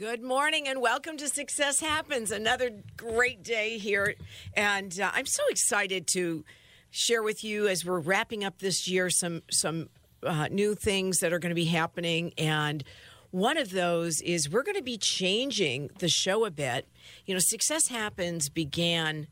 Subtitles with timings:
[0.00, 2.30] Good morning and welcome to Success Happens.
[2.30, 4.14] Another great day here.
[4.54, 6.42] And uh, I'm so excited to
[6.90, 9.90] share with you as we're wrapping up this year some some
[10.22, 12.82] uh, new things that are going to be happening and
[13.30, 16.88] one of those is we're going to be changing the show a bit.
[17.26, 19.26] You know, Success Happens began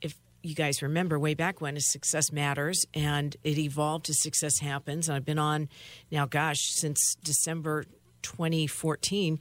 [0.00, 4.58] if you guys remember way back when is Success Matters and it evolved to Success
[4.60, 5.10] Happens.
[5.10, 5.68] And I've been on
[6.10, 7.84] now gosh since December
[8.22, 9.38] 2014.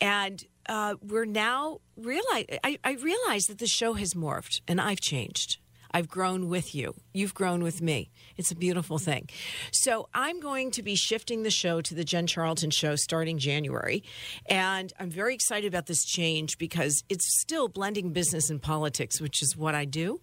[0.00, 5.00] And uh, we're now realize I, I realize that the show has morphed and I've
[5.00, 5.58] changed.
[5.94, 6.94] I've grown with you.
[7.12, 8.10] You've grown with me.
[8.36, 9.28] It's a beautiful thing.
[9.72, 14.02] So I'm going to be shifting the show to the Jen Charlton show starting January.
[14.46, 19.42] And I'm very excited about this change because it's still blending business and politics, which
[19.42, 20.20] is what I do.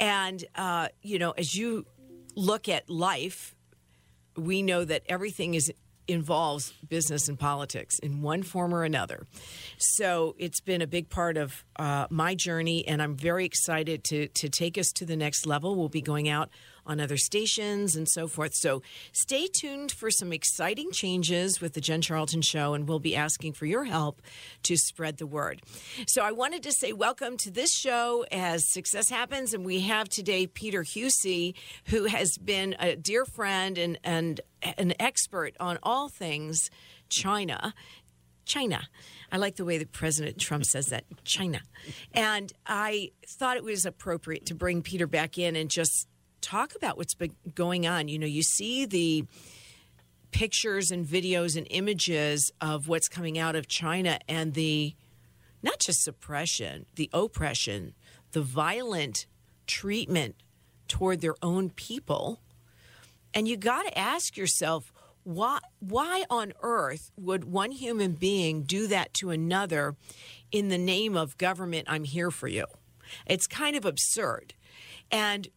[0.00, 1.84] And, uh, you know, as you
[2.34, 3.54] look at life,
[4.34, 5.70] we know that everything is
[6.08, 9.26] involves business and politics in one form or another.
[9.78, 14.28] So it's been a big part of uh, my journey, and I'm very excited to
[14.28, 15.76] to take us to the next level.
[15.76, 16.50] We'll be going out
[16.86, 18.54] on other stations and so forth.
[18.54, 23.16] So stay tuned for some exciting changes with the Jen Charlton Show, and we'll be
[23.16, 24.20] asking for your help
[24.64, 25.62] to spread the word.
[26.06, 30.08] So I wanted to say welcome to this show as success happens, and we have
[30.08, 31.54] today Peter Huessy,
[31.86, 36.70] who has been a dear friend and and an expert on all things
[37.08, 37.74] China.
[38.44, 38.82] China.
[39.30, 41.60] I like the way that President Trump says that, China.
[42.12, 46.08] And I thought it was appropriate to bring Peter back in and just
[46.42, 48.08] talk about what's been going on.
[48.08, 49.24] You know, you see the
[50.32, 54.94] pictures and videos and images of what's coming out of China and the
[55.62, 57.94] not just suppression, the oppression,
[58.32, 59.26] the violent
[59.66, 60.34] treatment
[60.88, 62.40] toward their own people.
[63.32, 64.92] And you got to ask yourself,
[65.24, 69.94] why why on earth would one human being do that to another
[70.50, 72.66] in the name of government I'm here for you?
[73.26, 74.54] It's kind of absurd.
[75.10, 75.48] And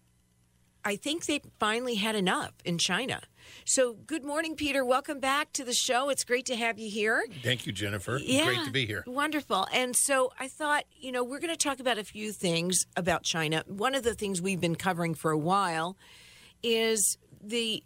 [0.87, 3.21] I think they finally had enough in China.
[3.65, 4.85] So, good morning, Peter.
[4.85, 6.09] Welcome back to the show.
[6.09, 7.25] It's great to have you here.
[7.43, 8.19] Thank you, Jennifer.
[8.21, 9.03] Yeah, Great to be here.
[9.07, 9.67] Wonderful.
[9.73, 13.23] And so, I thought, you know, we're going to talk about a few things about
[13.23, 13.63] China.
[13.65, 15.97] One of the things we've been covering for a while
[16.61, 17.83] is the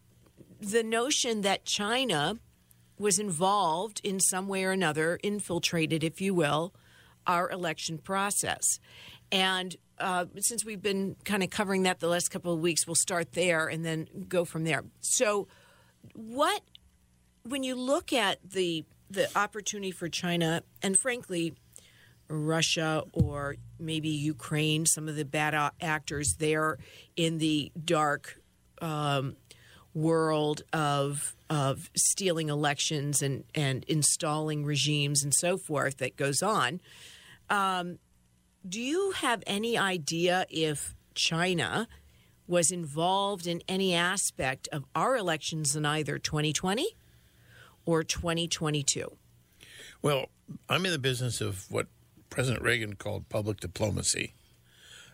[0.60, 2.36] the notion that China
[2.98, 6.74] was involved in some way or another, infiltrated, if you will,
[7.26, 8.80] our election process.
[9.32, 12.96] And uh, since we've been kind of covering that the last couple of weeks, we'll
[12.96, 14.84] start there and then go from there.
[15.02, 15.48] So,
[16.14, 16.62] what
[17.44, 21.56] when you look at the the opportunity for China and frankly
[22.28, 26.78] Russia or maybe Ukraine, some of the bad actors there
[27.16, 28.40] in the dark
[28.82, 29.36] um,
[29.94, 36.80] world of of stealing elections and and installing regimes and so forth that goes on.
[37.50, 37.98] Um,
[38.68, 41.88] do you have any idea if China
[42.48, 46.96] was involved in any aspect of our elections in either 2020
[47.86, 49.18] or 2022?
[50.02, 50.26] Well,
[50.68, 51.88] I'm in the business of what
[52.30, 54.34] President Reagan called public diplomacy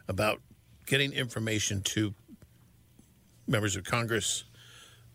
[0.07, 0.41] about
[0.85, 2.13] getting information to
[3.47, 4.43] members of Congress,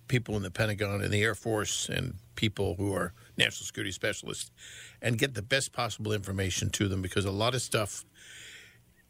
[0.08, 4.50] people in the Pentagon and the Air Force, and people who are national security specialists,
[5.02, 8.04] and get the best possible information to them because a lot of stuff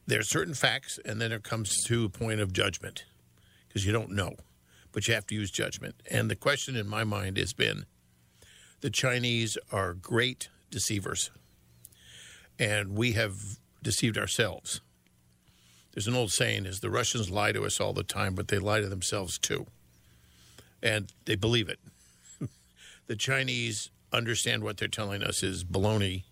[0.06, 3.04] there are certain facts, and then it comes to a point of judgment
[3.68, 4.34] because you don't know,
[4.90, 5.94] but you have to use judgment.
[6.10, 7.84] And the question in my mind has been
[8.80, 11.30] the Chinese are great deceivers,
[12.58, 13.36] and we have
[13.82, 14.80] deceived ourselves.
[15.92, 18.58] There's an old saying is the Russians lie to us all the time, but they
[18.58, 19.66] lie to themselves too.
[20.82, 21.78] And they believe it.
[23.06, 26.24] the Chinese understand what they're telling us is baloney,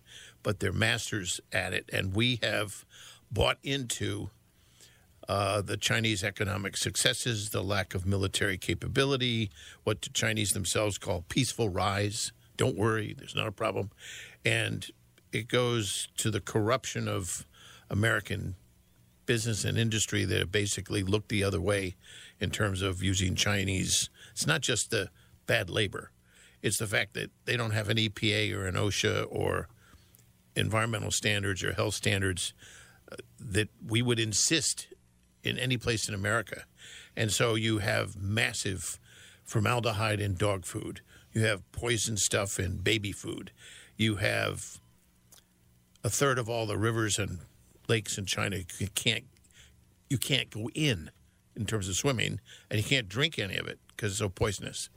[0.43, 1.89] but they're masters at it.
[1.91, 2.85] And we have
[3.31, 4.29] bought into
[5.27, 9.51] uh, the Chinese economic successes, the lack of military capability,
[9.83, 12.31] what the Chinese themselves call peaceful rise.
[12.57, 13.91] Don't worry, there's not a problem.
[14.43, 14.87] And
[15.31, 17.45] it goes to the corruption of
[17.89, 18.55] American
[19.27, 21.95] business and industry that basically look the other way
[22.39, 24.09] in terms of using Chinese.
[24.31, 25.09] It's not just the
[25.45, 26.09] bad labor,
[26.61, 29.67] it's the fact that they don't have an EPA or an OSHA or
[30.55, 32.53] environmental standards or health standards
[33.11, 34.87] uh, that we would insist
[35.43, 36.63] in any place in America.
[37.15, 38.99] And so you have massive
[39.45, 41.01] formaldehyde in dog food.
[41.33, 43.51] You have poison stuff in baby food.
[43.95, 44.79] You have
[46.03, 47.39] a third of all the rivers and
[47.87, 49.25] lakes in China you can't
[50.09, 51.11] you can't go in
[51.55, 52.39] in terms of swimming,
[52.69, 54.89] and you can't drink any of it because it's so poisonous.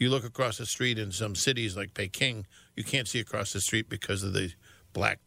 [0.00, 3.60] You look across the street in some cities like Peking, you can't see across the
[3.60, 4.50] street because of the
[4.94, 5.20] black,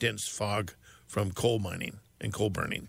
[0.00, 0.72] dense fog
[1.06, 2.88] from coal mining and coal burning.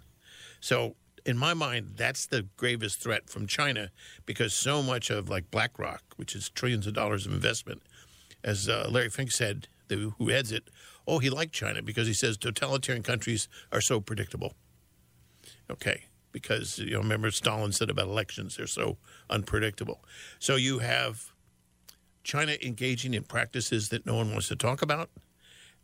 [0.60, 0.96] So,
[1.28, 3.92] in my mind, that's the gravest threat from China
[4.26, 7.84] because so much of like BlackRock, which is trillions of dollars of investment,
[8.44, 10.70] as uh, Larry Fink said, the, who heads it,
[11.08, 14.56] oh, he liked China because he says totalitarian countries are so predictable.
[15.70, 16.06] Okay,
[16.42, 18.98] because you know, remember Stalin said about elections, they're so
[19.30, 20.04] unpredictable.
[20.40, 21.32] So you have
[22.24, 25.10] China engaging in practices that no one wants to talk about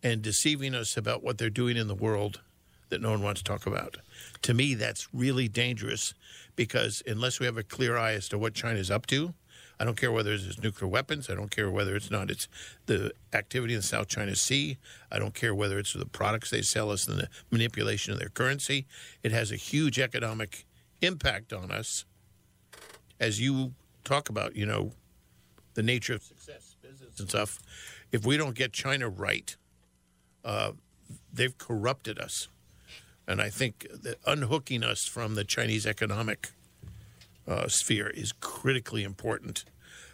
[0.03, 2.41] and deceiving us about what they're doing in the world
[2.89, 3.97] that no one wants to talk about.
[4.43, 6.13] To me, that's really dangerous
[6.55, 9.33] because unless we have a clear eye as to what China's up to,
[9.79, 11.29] I don't care whether it's nuclear weapons.
[11.29, 12.29] I don't care whether it's not.
[12.29, 12.47] It's
[12.85, 14.77] the activity in the South China Sea.
[15.11, 18.29] I don't care whether it's the products they sell us and the manipulation of their
[18.29, 18.85] currency.
[19.23, 20.65] It has a huge economic
[21.01, 22.05] impact on us.
[23.19, 23.73] As you
[24.03, 24.91] talk about, you know,
[25.73, 27.59] the nature of success, business, and stuff.
[28.11, 29.55] If we don't get China right,
[30.45, 30.73] uh,
[31.33, 32.47] they've corrupted us.
[33.27, 33.87] And I think
[34.25, 36.51] unhooking us from the Chinese economic
[37.47, 39.65] uh, sphere is critically important.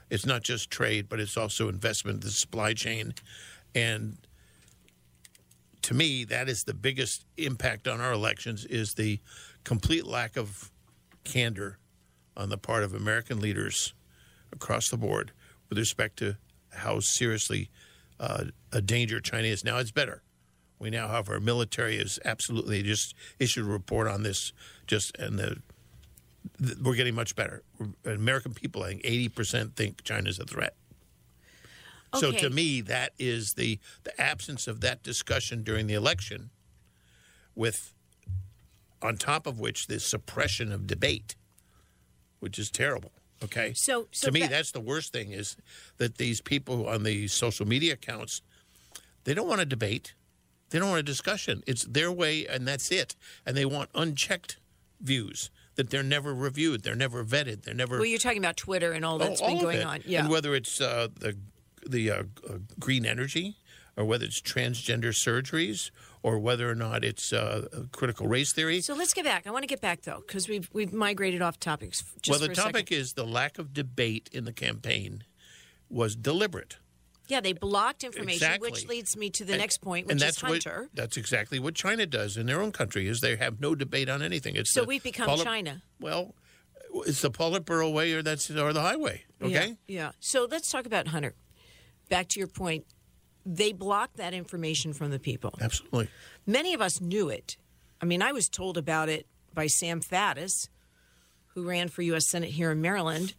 [0.10, 3.14] It's not just trade, but it's also investment in the supply chain.
[3.76, 4.18] And
[5.84, 9.20] to me, that is the biggest impact on our elections is the
[9.64, 10.72] complete lack of
[11.24, 11.78] candor
[12.36, 13.94] on the part of American leaders
[14.52, 15.32] across the board
[15.70, 16.38] with respect to
[16.72, 17.70] how seriously
[18.20, 19.64] uh, a danger China is.
[19.64, 20.24] Now it's better.
[20.80, 24.54] We now have our military is absolutely just issued a report on this.
[24.88, 25.58] Just and the
[26.82, 27.64] we're getting much better.
[28.06, 30.74] American people, I think, eighty percent think China's a threat.
[32.20, 36.50] So to me, that is the the absence of that discussion during the election,
[37.56, 37.94] with
[39.02, 41.36] on top of which the suppression of debate,
[42.40, 43.12] which is terrible.
[43.42, 45.56] Okay, So- so to me, that- that's the worst thing is
[45.98, 48.42] that these people on the social media accounts,
[49.24, 50.14] they don't want to debate,
[50.72, 51.64] they don't want a discussion.
[51.66, 53.16] It's their way, and that's it.
[53.46, 54.58] And they want unchecked
[55.00, 58.92] views that they're never reviewed, they're never vetted, they're never Well, you're talking about Twitter
[58.92, 60.02] and all that's Oh, all been going on.
[60.06, 60.20] Yeah.
[60.20, 61.38] And whether it's uh, the
[61.88, 63.56] the uh, uh, green energy,
[63.96, 65.90] or whether it's transgender surgeries,
[66.22, 68.82] or whether or not it's uh, critical race theory.
[68.82, 69.48] so let's get back.
[69.48, 72.04] I want to get back though because we've we've migrated off topics.
[72.22, 72.98] Just well, the topic second.
[72.98, 75.24] is the lack of debate in the campaign
[75.90, 76.76] was deliberate.
[77.30, 78.72] Yeah, they blocked information, Exactly.
[78.72, 80.82] which leads me to the And- next point, which is Hunter.
[80.82, 83.08] What, that's exactly what China does in their own country.
[83.08, 84.56] Is they have no debate on anything.
[84.56, 85.82] It's So we've become China.
[86.00, 86.36] Well,
[87.06, 89.24] it's the Politburo way, or that's or the highway.
[89.42, 89.78] Okay.
[89.88, 90.12] Yeah, yeah.
[90.20, 91.36] So let's talk about Hunter.
[92.10, 92.86] Back to your point,
[93.46, 95.54] they blocked that information from the people.
[95.62, 96.10] Absolutely.
[96.48, 97.58] Many of us knew it.
[98.02, 100.70] I mean, I was told about it by Sam Faddis,
[101.54, 102.30] who ran for U.S.
[102.30, 103.36] Senate here in Maryland.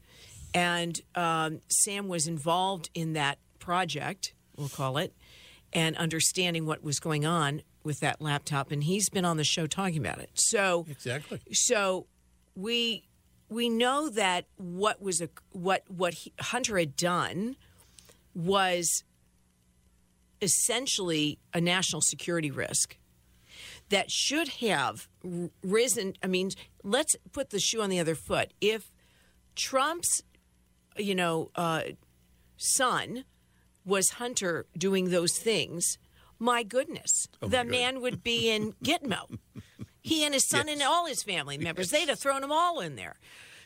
[0.54, 5.14] And um, Sam was involved in that project, we'll call it,
[5.72, 8.72] and understanding what was going on with that laptop.
[8.72, 10.30] And he's been on the show talking about it.
[10.34, 11.40] So, Exactly.
[11.52, 12.06] so
[12.56, 13.06] we
[13.48, 17.56] we know that what was a what what he, Hunter had done
[18.34, 19.04] was
[20.42, 22.96] essentially a national security risk
[23.90, 25.08] that should have
[25.62, 26.14] risen.
[26.22, 26.50] I mean,
[26.82, 28.52] let's put the shoe on the other foot.
[28.60, 28.90] If
[29.56, 30.22] Trump's,
[30.96, 31.82] you know, uh,
[32.56, 33.24] son
[33.84, 35.98] was Hunter doing those things,
[36.38, 37.70] my goodness, oh, the Oh, God.
[37.70, 39.38] man would be in Gitmo.
[40.02, 42.96] he and his son and all his family members, they'd have thrown them all in
[42.96, 43.16] there.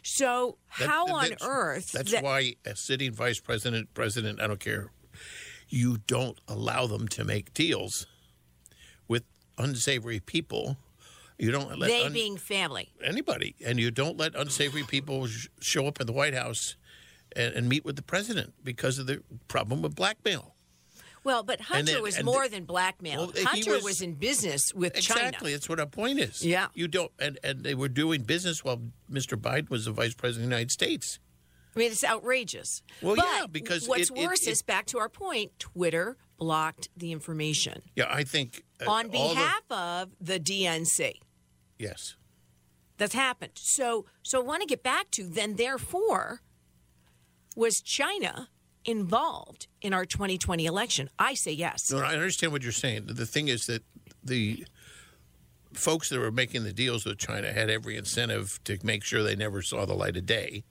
[0.02, 1.92] So, That- how on earth?
[1.92, 4.90] That's that- why a sitting vice president, president, I don't care,
[5.68, 8.06] you don't allow them to make deals
[9.08, 9.24] with
[9.58, 10.76] unsavory people.
[11.38, 12.92] You don't let they being family.
[13.02, 16.76] anybody, and you don't let unsavory people sh- show up at the White House
[17.36, 20.54] and, and meet with the president because of the problem with blackmail.
[21.24, 23.32] Well, but Hunter then- was more the- than blackmail.
[23.34, 25.28] Well, Hunter was- was, in business with Exactly, China.
[25.28, 26.44] Exactly, that's what our point is.
[26.44, 26.68] Yeah.
[26.74, 29.38] you don't, and and they were doing business while Mr.
[29.40, 31.18] Biden was the vice president of the United States.
[31.74, 32.82] I mean, it's outrageous.
[33.02, 35.58] Well, but yeah, because what's it- it- worse it- is back to our point.
[35.58, 41.20] Twitter blocked the information Yeah, I think uh, on all the- behalf of the DNC.
[41.78, 42.16] yes.
[42.96, 43.52] That's happened.
[43.56, 45.56] So, so I want to get back to then.
[45.56, 46.42] Therefore,
[47.54, 48.48] was China
[48.84, 51.10] involved in our 2020 election?
[51.18, 51.90] I say yes.
[51.90, 53.06] No, I understand what you're saying.
[53.06, 53.82] The thing is that
[54.22, 54.64] the
[55.72, 59.36] folks that were making the deals with China had every incentive to make sure they
[59.36, 60.64] never saw the light of day.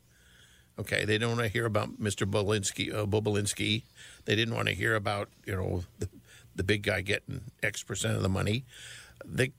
[0.80, 2.30] Okay, they don't want to hear about Mr.
[2.30, 3.84] Bolinski, uh, Bobulinski.
[4.26, 6.10] They didn't want to hear about you know the,
[6.56, 8.66] the big guy getting X percent of the money.
[9.24, 9.52] They,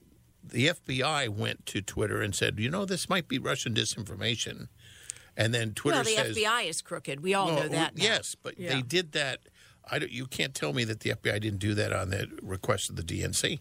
[0.42, 4.68] the FBI went to Twitter and said, you know, this might be Russian disinformation,
[5.36, 7.20] And then Twitter well, the says, FBI is crooked.
[7.20, 7.96] We all Well, know that.
[7.96, 8.04] now.
[8.04, 8.74] Yes, but Yeah.
[8.74, 9.40] they did that.
[9.90, 12.88] I don't, you can't tell me that the FBI didn't do that on the request
[12.88, 13.58] of the DNC.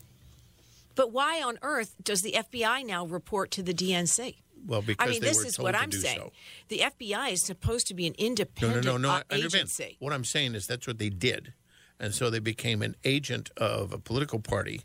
[0.96, 4.36] But why on earth does the FBI now report to the DNC?
[4.66, 6.18] Well, because I mean, this is what I'm saying.
[6.20, 6.32] so.
[6.70, 9.10] The FBI is supposed to be an No, no, independent no, no.
[9.10, 9.98] uh, agency.
[10.00, 11.54] What I'm saying is that's what they did,
[12.00, 14.84] and so they became an agent of a political party,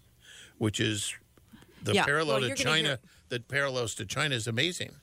[0.57, 1.15] which is
[1.83, 2.89] the Yeah, parallel well, to China.
[2.89, 4.97] hear- The parallels to China is amazing.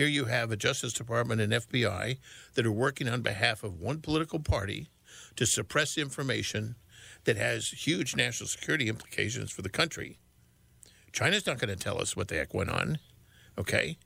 [0.00, 2.16] Here you have a Justice Department and FBI
[2.54, 4.88] that are working on behalf of one political party
[5.36, 6.76] to suppress information
[7.24, 10.18] that has huge national security implications for the country.
[11.12, 12.98] China's not going to tell us what the heck went on,
[13.58, 13.98] okay?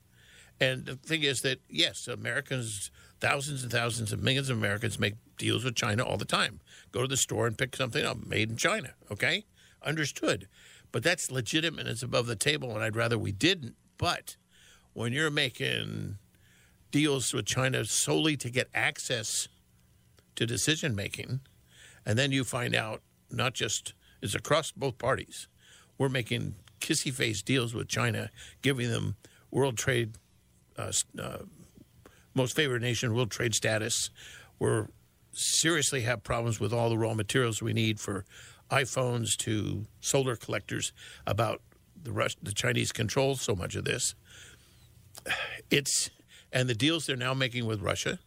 [0.60, 5.14] And the thing is that yes, Americans, thousands and thousands of millions of Americans make
[5.38, 6.58] deals with China all the time.
[6.90, 8.94] Go to the store and pick something up made in China.
[9.12, 9.44] Okay,
[9.80, 10.48] understood.
[10.90, 11.86] But that's legitimate.
[11.86, 13.76] It's above the table, and I'd rather we didn't.
[13.96, 14.34] But
[14.94, 16.16] when you're making
[16.90, 19.48] deals with China solely to get access
[20.36, 21.40] to decision making,
[22.06, 25.48] and then you find out not just it's across both parties,
[25.98, 28.30] we're making kissy face deals with China,
[28.62, 29.16] giving them
[29.50, 30.16] world trade
[30.78, 31.38] uh, uh,
[32.34, 34.10] most favored nation world trade status.
[34.58, 34.88] We're
[35.32, 38.24] seriously have problems with all the raw materials we need for
[38.70, 40.92] iPhones to solar collectors.
[41.26, 41.60] About
[42.00, 44.14] the the Chinese control so much of this.
[45.70, 46.10] It's
[46.52, 48.18] and the deals they're now making with Russia.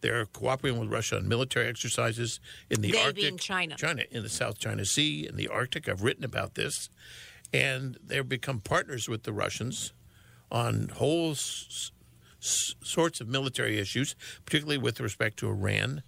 [0.00, 2.38] They're cooperating with Russia on military exercises
[2.70, 3.74] in the They Arctic, China.
[3.76, 5.88] China in the South China Sea, in the Arctic.
[5.88, 6.90] I've written about this,
[7.52, 9.92] and they've become partners with the Russians
[10.50, 11.90] on whole s-
[12.42, 16.02] s- sorts of military issues, particularly with respect to Iran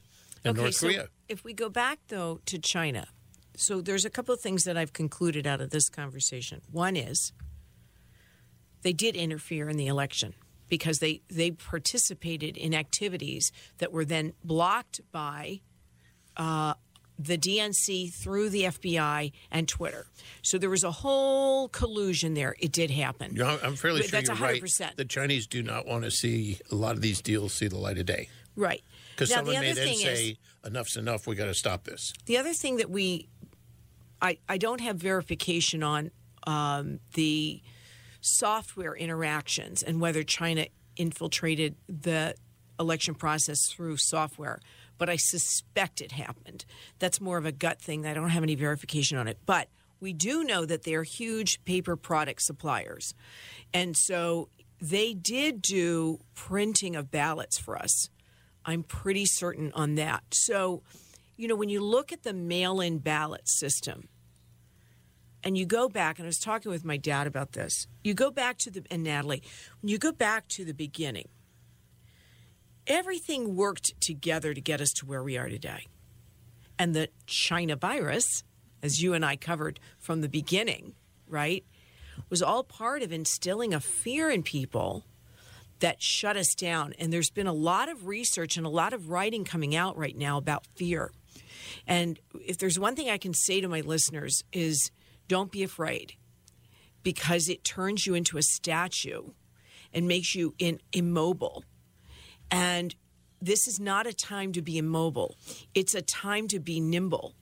[0.44, 1.08] and okay, North so Korea.
[1.28, 3.08] if we go back though to China,
[3.56, 6.60] so there's a couple of things that I've concluded out of this conversation.
[6.70, 7.32] One is
[8.86, 10.32] they did interfere in the election
[10.68, 15.60] because they they participated in activities that were then blocked by
[16.36, 16.74] uh,
[17.18, 20.06] the DNC through the FBI and Twitter.
[20.42, 22.54] So there was a whole collusion there.
[22.60, 23.32] It did happen.
[23.34, 24.62] You know, I'm fairly But sure that's you're right.
[24.62, 24.96] 100%.
[24.96, 27.96] The Chinese do not want to see a lot of these deals see the light
[27.98, 28.82] of day Right.
[29.14, 31.26] because someone the may then say is, enough's enough.
[31.26, 32.12] We got to stop this.
[32.26, 33.28] The other thing that we,
[34.20, 36.10] I, I don't have verification on
[36.46, 37.62] um, the
[38.26, 40.66] software interactions and whether China
[40.96, 42.34] infiltrated the
[42.78, 44.60] election process through software,
[44.98, 46.64] but I suspect it happened.
[46.98, 48.06] That's more of a gut thing.
[48.06, 49.38] I don't have any verification on it.
[49.46, 49.68] But
[50.00, 53.14] we do know that they're huge paper product suppliers.
[53.72, 54.48] And so
[54.80, 58.10] they did do printing of ballots for us.
[58.64, 60.24] I'm pretty certain on that.
[60.32, 60.82] So,
[61.36, 64.08] you know, when you look at the mail in ballot system,
[65.46, 68.32] and you go back, and I was talking with my dad about this, you go
[68.32, 69.44] back to the, and Natalie,
[69.80, 71.28] when you go back to the beginning,
[72.88, 75.86] everything worked together to get us to where we are today.
[76.80, 78.42] And the China virus,
[78.82, 80.94] as you and I covered from the beginning,
[81.28, 81.64] right,
[82.28, 85.04] was all part of instilling a fear in people
[85.78, 86.92] that shut us down.
[86.98, 90.16] And there's been a lot of research and a lot of writing coming out right
[90.16, 91.12] now about fear.
[91.86, 94.90] And if there's one thing I can say to my listeners is
[95.28, 96.14] don't be afraid
[97.02, 99.22] because it turns you into a statue
[99.92, 101.64] and makes you in, immobile.
[102.50, 102.94] And
[103.40, 105.36] this is not a time to be immobile.
[105.74, 107.34] It's a time to be nimble.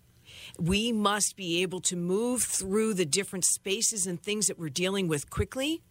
[0.58, 5.08] We must be able to move through the different spaces and things that we're dealing
[5.08, 5.82] with quickly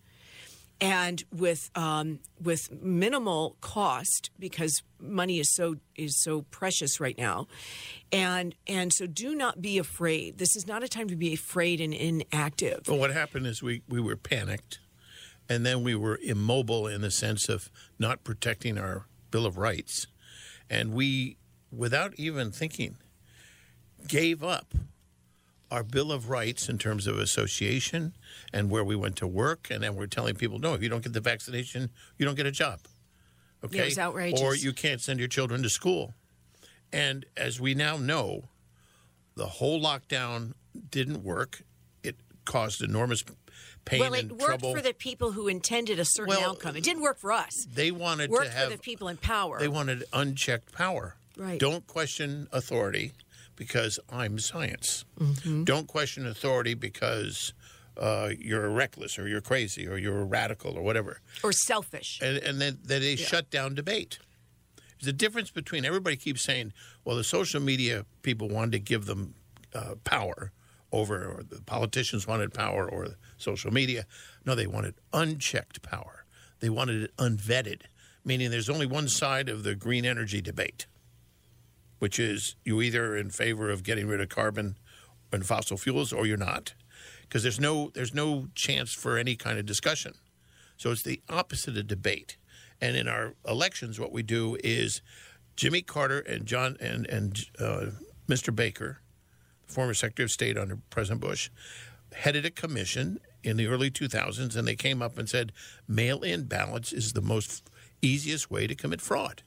[0.81, 7.47] and with um, with minimal cost because money is so is so precious right now,
[8.11, 10.37] and and so do not be afraid.
[10.37, 12.81] This is not a time to be afraid and inactive.
[12.85, 14.79] But what happened is we, we were panicked,
[15.47, 20.07] and then we were immobile in the sense of not protecting our Bill of Rights.
[20.69, 21.37] And we,
[21.71, 22.97] without even thinking,
[24.07, 24.73] gave up
[25.73, 28.13] our Bill of Rights in terms of association
[28.53, 29.69] and where we went to work.
[29.71, 31.89] And then we're telling people, no, if you don't get the vaccination,
[32.19, 32.79] you don't get a job.
[33.65, 33.79] Okay?
[33.79, 34.39] it was outrageous.
[34.39, 36.13] Or you can't send your children to school.
[36.91, 38.49] And as we now know,
[39.35, 40.53] the whole lockdown
[40.91, 41.63] didn't work.
[42.03, 43.23] It caused enormous
[43.83, 44.75] pain Well, it worked trouble.
[44.75, 46.75] for the people who intended a certain Well, outcome.
[46.75, 47.65] It didn't work for us.
[47.73, 49.57] they wanted It worked to have for the people in power.
[49.59, 51.15] they wanted unchecked power.
[51.35, 51.59] Right.
[51.59, 53.13] Don't question authority
[53.55, 55.05] because I'm science.
[55.19, 55.63] Mm-hmm.
[55.63, 57.53] Don't question authority because
[57.97, 61.21] uh, you're reckless or you're crazy or you're a radical or whatever.
[61.43, 62.19] or selfish.
[62.21, 64.19] And, and then, then they shut down debate.
[64.99, 69.05] There's a difference between everybody keeps saying, well, the social media people wanted to give
[69.05, 69.35] them
[69.73, 70.51] uh, power
[70.91, 73.07] over, or the politicians wanted power, or
[73.37, 74.05] social media.
[74.45, 76.23] No, they wanted unchecked power.
[76.59, 77.81] They wanted it unvetted
[78.25, 80.85] meaning there's only one side of the green energy debate,
[82.03, 84.75] which is you either in favor of getting rid of carbon
[85.31, 86.73] and fossil fuels or you're not,
[87.21, 90.13] because there's no there's no chance for any kind of discussion.
[90.75, 92.35] So it's the opposite of debate.
[92.81, 95.01] And in our elections, what we do is
[95.55, 97.85] Jimmy Carter and John and and uh,
[98.27, 98.53] Mr.
[98.53, 98.99] Baker,
[99.65, 101.49] former Secretary of State under President Bush,
[102.11, 105.53] headed a commission in the early 2000s, and they came up and said
[105.87, 107.69] mail-in ballots is the most
[108.01, 109.41] easiest way to commit fraud.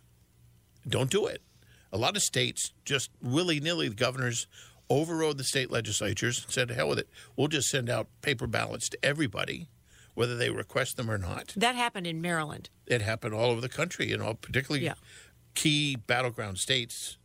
[0.89, 1.43] Don't do it.
[1.93, 4.47] A lot of states just willy-nilly, the governors
[4.91, 7.09] overrode the state legislatures and said, hell with it.
[7.37, 9.69] We'll just send out paper ballots to everybody,
[10.15, 11.53] whether they request them or not.
[11.57, 12.71] That happened in Maryland.
[12.87, 14.95] It happened all over the country, you know, particularly Yeah.
[15.55, 17.17] key battleground states.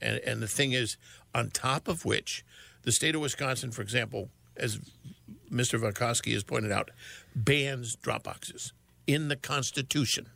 [0.00, 0.96] And, and the thing is,
[1.34, 2.44] on top of which,
[2.82, 4.78] the state of Wisconsin, for example, as
[5.50, 5.78] Mr.
[5.80, 6.90] Vakowski has pointed out,
[7.36, 8.72] bans drop boxes
[9.06, 10.28] in the Constitution.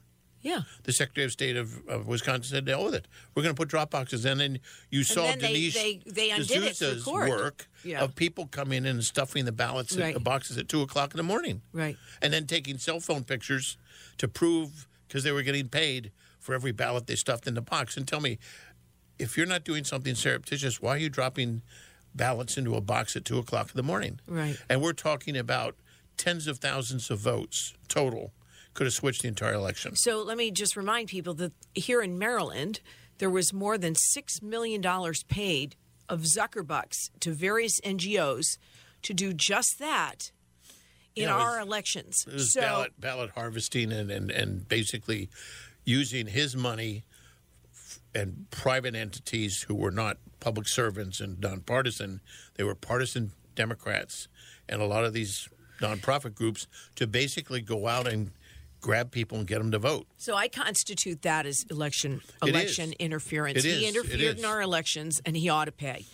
[0.47, 0.63] Yeah.
[0.85, 3.09] The Secretary of State of, of Wisconsin said, oh, "Deal with it.
[3.35, 4.61] We're going to put drop boxes." And then
[4.91, 7.29] you saw then Dinesh they- they undid it for D'Souza's court.
[7.29, 8.03] work Yeah.
[8.05, 10.15] of people coming in and stuffing the ballots in Right.
[10.15, 11.97] the boxes at two o'clock in the morning, Right.
[12.23, 13.77] and then taking cell phone pictures
[14.19, 17.97] to prove because they were getting paid for every ballot they stuffed in the box.
[17.97, 18.39] And tell me,
[19.19, 21.63] if you're not doing something surreptitious, why are you dropping
[22.15, 24.21] ballots into a box at two o'clock in the morning?
[24.29, 24.57] Right.
[24.69, 25.75] And we're talking about
[26.17, 28.33] tens of thousands of votes total
[28.77, 29.97] could have switched the entire election.
[29.97, 32.81] So let me just remind people that here in Maryland,
[33.19, 34.83] there was more than $6 million
[35.29, 35.75] paid
[36.09, 38.59] of Zuckerbucks to various NGOs
[39.03, 40.31] to do just that
[41.17, 42.25] in Yeah, was- our elections.
[42.27, 45.29] It was so, ballot ballot harvesting and, and, and basically
[45.85, 47.05] using his money
[47.73, 52.21] f- and private entities who were not public servants and nonpartisan.
[52.57, 54.29] They were partisan Democrats
[54.69, 55.49] and a lot of these
[55.81, 56.67] nonprofit groups
[56.97, 58.31] to basically go out and
[58.87, 60.07] grab people and get them to vote.
[60.17, 63.65] so I constitute that as election election interference.
[63.65, 63.97] It he is.
[63.97, 66.05] Interfered in our elections and he ought to pay.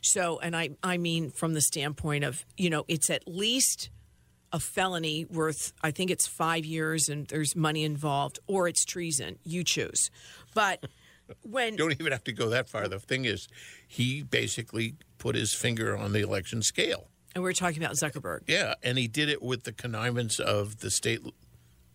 [0.00, 3.90] So, and I, I mean from the standpoint of, you know, it's at least
[4.52, 9.38] a felony worth, I think it's five years and there's money involved, or it's treason.
[9.44, 10.10] You choose.
[10.54, 10.86] But
[11.42, 12.86] when you Don't even have to go that far.
[12.86, 13.48] The thing is,
[13.88, 17.08] he basically put his finger on the election scale.
[17.34, 20.90] and we're talking about Zuckerberg, Yeah, and he did it with the connivance of the
[20.90, 21.20] state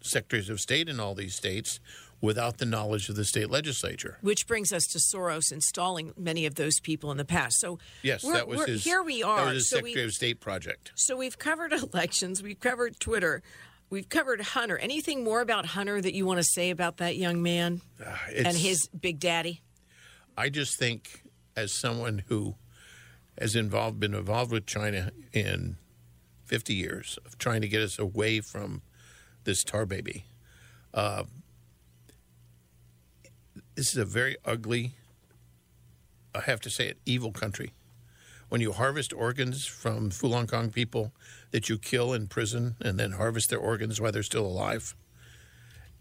[0.05, 1.79] secretaries of state in all these states
[2.21, 4.17] without the knowledge of the state legislature.
[4.21, 7.59] which brings us to Soros installing many of those people in the past.
[7.59, 8.83] So Yes, that was his.
[8.83, 9.37] Here we are.
[9.37, 10.91] That was his so Secretary we, of State project.
[10.95, 12.41] so we've covered elections.
[12.41, 13.43] We've covered Twitter.
[13.89, 14.77] We've covered Hunter.
[14.77, 18.57] Anything more about Hunter that you want to say about that young man ah, and
[18.57, 19.61] his big daddy?
[20.37, 21.21] I just think,
[21.55, 22.55] as someone who
[23.37, 25.77] has involved, been involved with China in
[26.45, 28.81] 50 years of trying to get us away from
[29.45, 30.25] this tar baby,
[30.93, 31.23] uh,
[33.75, 34.95] this is a very ugly,
[36.33, 37.73] I have to say it, evil country.
[38.49, 41.13] When you harvest organs from Falun Gong people
[41.51, 44.95] that you kill in prison and then harvest their organs while they're still alive,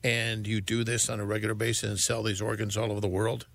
[0.02, 3.08] and you do this on a regular basis and sell these organs all over the
[3.08, 3.46] world,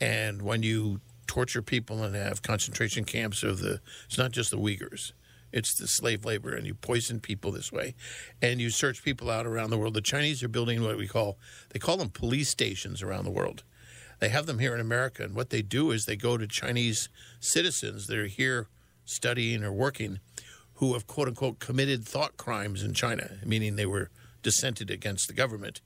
[0.00, 4.56] and when you torture people and have concentration camps of the, it's not just the
[4.56, 5.12] Uyghurs,
[5.52, 7.94] it's the slave labor, and you poison people this way,
[8.42, 9.94] and you search people out around the world.
[9.94, 11.38] The Chinese are building what we call,
[11.70, 13.64] they call them police stations around the world.
[14.20, 17.08] They have them here in America, and what they do is they go to Chinese
[17.40, 18.66] citizens that are here
[19.04, 20.20] studying or working
[20.74, 24.10] who have quote unquote committed thought crimes in China, meaning they were
[24.42, 25.80] dissented against the government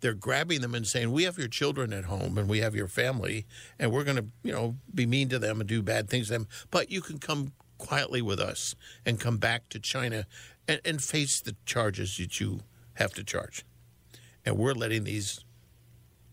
[0.00, 2.88] they're grabbing them and saying, "We have your children at home and we have your
[2.88, 3.46] family,
[3.78, 6.34] and we're going to, you know, be mean to them and do bad things to
[6.34, 6.48] them.
[6.70, 8.74] But you can come quietly with us
[9.06, 10.26] and come back to China
[10.66, 12.60] and, and face the charges that you
[12.94, 13.64] have to charge."
[14.44, 15.44] And we're letting these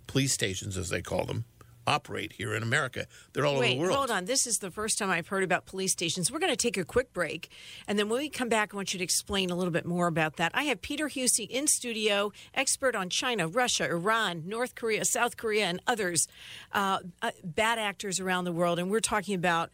[0.07, 1.45] police stations, as they call them,
[1.87, 3.05] operate here in America.
[3.33, 3.95] They're all over Wait, the world.
[3.95, 4.25] hold on.
[4.25, 6.31] This is the first time I've heard about police stations.
[6.31, 7.49] We're going to take a quick break.
[7.87, 10.07] And then when we come back, I want you to explain a little bit more
[10.07, 10.51] about that.
[10.55, 15.65] I have Peter Huessy in studio, expert on China, Russia, Iran, North Korea, South Korea,
[15.65, 16.27] and others,
[16.71, 18.79] uh, uh, bad actors around the world.
[18.79, 19.71] And we're talking about,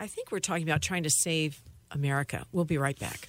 [0.00, 2.46] I think we're talking about trying to save America.
[2.52, 3.28] We'll be right back.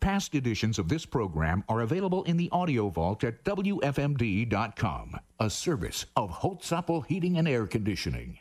[0.00, 6.06] Past editions of this program are available in the audio vault at WFMD.com, a service
[6.16, 8.38] of Holtzapfel Heating and Air Conditioning.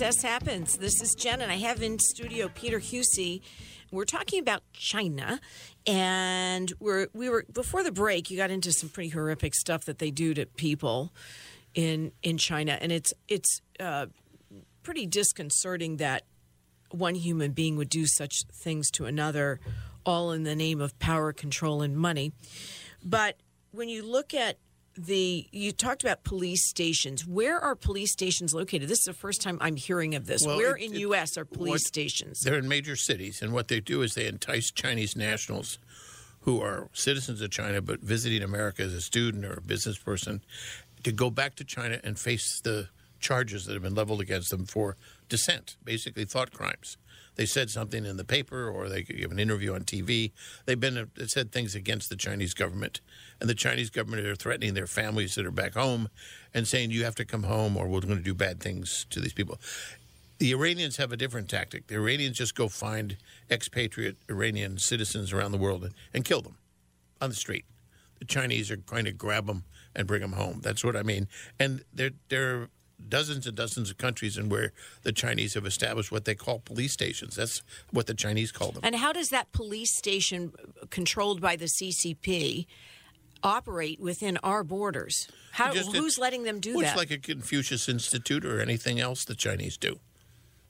[0.00, 0.78] Test happens.
[0.78, 3.42] This is Jen, and I have in studio Peter Huessy.
[3.90, 5.38] We're talking about China,
[5.86, 8.30] and we're we were before the break.
[8.30, 11.12] You got into some pretty horrific stuff that they do to people
[11.74, 14.06] in in China, and it's it's uh,
[14.82, 16.24] pretty disconcerting that
[16.90, 19.60] one human being would do such things to another,
[20.06, 22.32] all in the name of power, control, and money.
[23.04, 23.36] But
[23.70, 24.56] when you look at
[25.06, 27.26] the you talked about police stations.
[27.26, 28.88] Where are police stations located?
[28.88, 30.42] This is the first time I'm hearing of this.
[30.44, 31.36] Well, Where it- in it- U.S.
[31.38, 32.40] are police what- stations?
[32.40, 35.78] They're in major cities, and what they do is they entice Chinese nationals
[36.42, 40.42] who are citizens of China but visiting America as a student or a business person
[41.04, 42.88] to go back to China and face the
[43.20, 44.96] charges that have been leveled against them for
[45.28, 46.96] dissent, basically thought crimes.
[47.40, 50.32] They said something in the paper or they give an interview on TV.
[50.66, 53.00] They've been said things against the Chinese government,
[53.40, 56.10] and the Chinese government are threatening their families that are back home
[56.52, 59.20] and saying you have to come home or we're going to do bad things to
[59.20, 59.58] these people.
[60.36, 61.86] The Iranians have a different tactic.
[61.86, 63.16] The Iranians just go find
[63.50, 66.58] expatriate Iranian citizens around the world and, kill them
[67.22, 67.64] on the street.
[68.18, 69.64] The Chinese are going to grab them
[69.96, 70.60] and bring them home.
[70.62, 71.26] That's what I mean.
[71.58, 72.68] And there are
[73.08, 76.92] dozens and dozens of countries and where the Chinese have established what they call police
[76.92, 77.36] stations.
[77.36, 78.80] That's what the Chinese call them.
[78.84, 80.52] And how does that police station,
[80.90, 82.66] controlled by the CCP,
[83.42, 85.28] operate within our borders?
[85.52, 86.88] How, Just- who's letting them do Well, that?
[86.90, 89.98] It's like a Confucius Institute or anything else the Chinese do.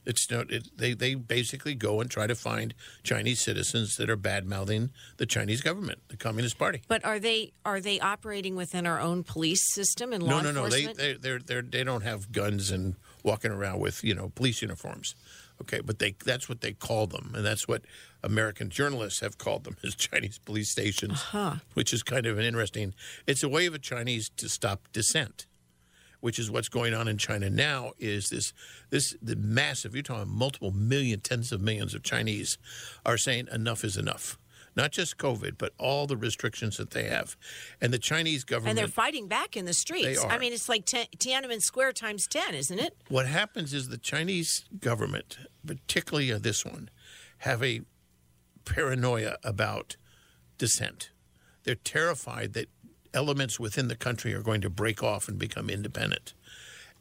[0.05, 0.51] It's not.
[0.51, 4.89] It, they they basically go and try to find Chinese citizens that are bad mouthing
[5.17, 6.81] the Chinese government, the Communist Party.
[6.87, 10.63] but are they are they operating within our own police system and law no, no,
[10.63, 10.69] no.
[10.69, 10.97] They enforcement?
[10.97, 15.15] they they're, they're, they don't have guns and walking around with you know police uniforms.
[15.61, 17.83] Okay, but they that's what they call them, and that's what
[18.23, 21.55] American journalists have called them as Chinese police stations, uh-huh.
[21.75, 22.93] which is kind of an interesting.
[23.27, 25.45] It's a way of a Chinese to stop dissent,
[26.21, 27.91] which is what's going on in China now.
[27.99, 28.53] Is this
[28.89, 29.93] this the massive?
[29.93, 32.57] You're talking multiple million, tens of millions of Chinese
[33.05, 34.37] are saying enough is enough.
[34.73, 37.35] Not just COVID, but all the restrictions that they have,
[37.81, 38.69] and the Chinese government.
[38.69, 40.21] and they're fighting back in the streets.
[40.23, 42.95] They I mean, it's like Ti- Tiananmen Square times ten, isn't it?
[43.09, 46.89] What happens is the Chinese government, particularly uh, this one,
[47.39, 47.81] have a
[48.63, 49.97] paranoia about
[50.57, 51.11] dissent.
[51.63, 52.69] They're terrified that
[53.13, 56.33] elements within the country are going to break off and become independent.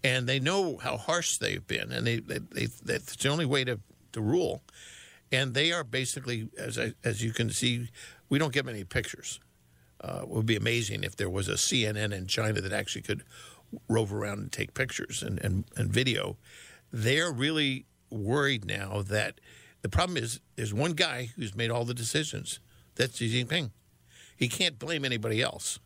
[0.03, 3.65] And they know how harsh they've been, and they, they, they that's the only way
[3.65, 3.81] to,
[4.13, 4.63] to rule.
[5.31, 7.89] And they are basically, as I, as you can see,
[8.29, 9.41] we don't get many pictures.
[10.01, 13.23] Uh, it would be amazing if there was a CNN in China that actually could
[13.89, 16.37] rove around and take pictures and, and, and video.
[16.91, 19.41] They're really worried now that
[19.83, 22.59] the problem is there's one guy who's made all the decisions.
[22.97, 23.71] That's Xi Jinping.
[24.37, 25.79] He can't blame anybody else.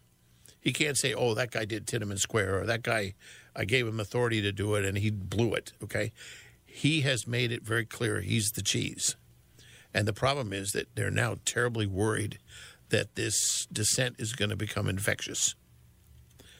[0.65, 3.15] He can't say, "Oh, that guy did Tiananmen Square," or "That guy,
[3.55, 6.11] I gave him authority to do it and he blew it." Okay,
[6.65, 9.17] he has made it very clear he's the cheese,
[9.93, 12.39] and the problem is that they're now terribly worried
[12.89, 15.55] that this dissent is going to become infectious.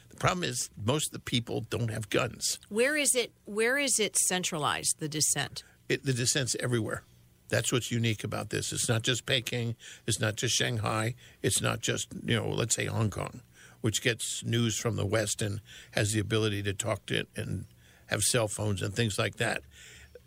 [0.09, 2.59] The problem is most of the people don't have guns.
[2.69, 3.31] Where is it?
[3.45, 4.99] Where is it centralized?
[4.99, 5.63] The dissent.
[5.89, 7.03] It, the dissent's everywhere.
[7.49, 8.71] That's what's unique about this.
[8.71, 9.75] It's not just Peking.
[10.07, 11.15] It's not just Shanghai.
[11.43, 13.41] It's not just you know, let's say Hong Kong,
[13.85, 17.65] which gets news from the West and has the ability to talk to it and
[18.07, 19.61] have cell phones and things like that.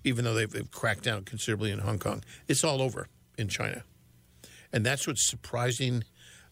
[0.04, 3.82] Even though they've, they've cracked down considerably in Hong Kong, it's all over in China,
[4.72, 6.04] and that's what's surprising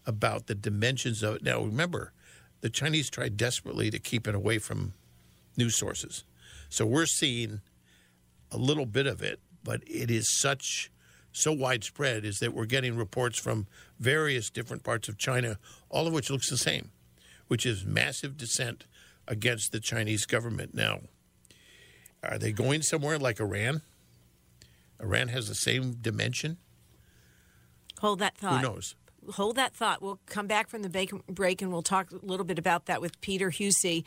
[0.05, 1.43] about the dimensions of it.
[1.43, 2.11] Now, remember,
[2.59, 4.91] the Chinese tried desperately to keep it away from
[5.55, 6.25] news sources,
[6.67, 7.61] so we're seeing
[8.51, 10.91] a little bit of it, but it is such
[11.31, 13.67] so widespread is that we're getting reports from
[13.97, 15.57] various different parts of China,
[15.89, 16.91] all of which looks the same,
[17.47, 18.85] which is massive dissent
[19.27, 20.73] against the Chinese government.
[20.73, 21.01] Now,
[22.23, 23.81] are they going somewhere like Iran?
[25.01, 26.57] Iran has the same dimension.
[27.99, 28.61] Hold that thought.
[28.61, 28.95] Who knows?
[29.33, 30.01] Hold that thought.
[30.01, 33.01] We'll come back from the break- break and we'll talk a little bit about that
[33.01, 34.03] with Peter Huessy.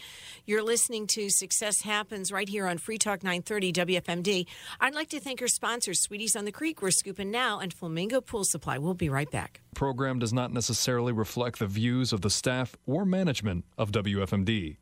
[0.47, 4.47] You're listening to Success Happens right here on Free Talk 930 WFMD.
[4.81, 8.21] I'd like to thank our sponsors, Sweeties on the Creek, We're Scooping Now, and Flamingo
[8.21, 8.79] Pool Supply.
[8.79, 9.61] We'll be right back.
[9.75, 14.77] program does not necessarily reflect the views of the staff or management of WFMD.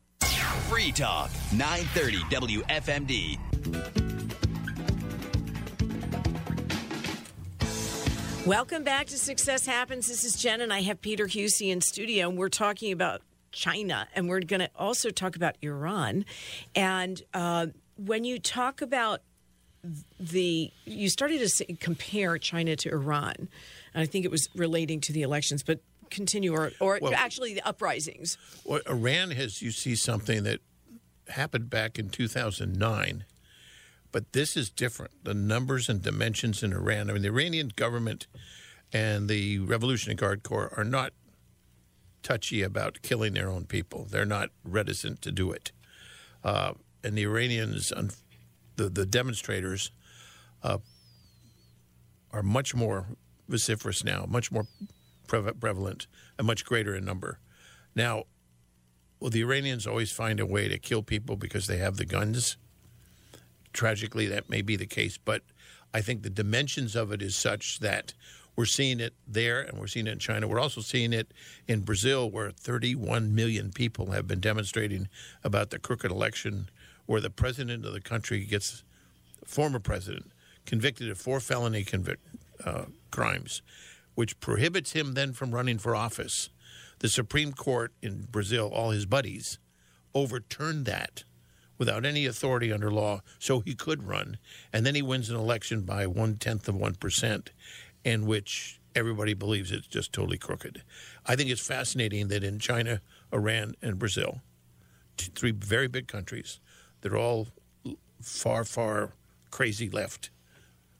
[0.69, 2.17] Free Talk, 930
[2.63, 4.18] WFMD.
[8.49, 10.07] Welcome back to Success Happens.
[10.07, 14.07] This is Jen, and I have Peter Huessy in studio, and we're talking about China,
[14.15, 16.25] and we're going to also talk about Iran.
[16.73, 19.21] And uh, when you talk about
[20.19, 24.99] the, you started to say, compare China to Iran, and I think it was relating
[25.01, 28.35] to the elections, but continue, or, or Well- actually the uprisings.
[28.65, 30.59] Well, Iran has, you see something that
[31.27, 33.25] happened back in 2009,
[34.11, 35.23] but this is different.
[35.23, 38.27] The numbers and dimensions in Iran, I mean, the Iranian government
[38.91, 41.13] and the Revolutionary Guard Corps are not
[42.23, 44.05] touchy about killing their own people.
[44.09, 45.71] They're not reticent to do it.
[46.43, 47.93] Uh, and the Iranians,
[48.75, 49.91] the, the demonstrators,
[50.63, 50.79] uh,
[52.31, 53.07] are much more
[53.47, 54.65] vociferous now, much more
[55.27, 57.39] pre- prevalent, and much greater in number.
[57.95, 58.25] Now,
[59.19, 62.57] will the Iranians always find a way to kill people because they have the guns?
[63.73, 65.43] Tragically, that may be the case, but
[65.93, 68.13] I think the dimensions of it is such that
[68.55, 70.47] we're seeing it there and we're seeing it in China.
[70.47, 71.33] We're also seeing it
[71.67, 75.07] in Brazil, where 31 million people have been demonstrating
[75.43, 76.69] about the crooked election,
[77.05, 78.83] where the president of the country gets,
[79.45, 80.31] former president,
[80.65, 82.25] convicted of four felony convict,
[82.65, 83.61] uh, crimes,
[84.15, 86.49] which prohibits him then from running for office.
[86.99, 89.57] The Supreme Court in Brazil, all his buddies,
[90.13, 91.23] overturned that
[91.79, 94.37] without any authority under law, so he could run.
[94.71, 97.47] And then he wins an election by one tenth of 1%,
[98.03, 100.83] in which everybody believes it's just totally crooked.
[101.25, 103.01] I think it's fascinating that in China,
[103.33, 104.41] Iran, and Brazil,
[105.17, 106.59] t- three very big countries,
[107.01, 107.47] they're all
[108.21, 109.13] far, far
[109.49, 110.29] crazy left.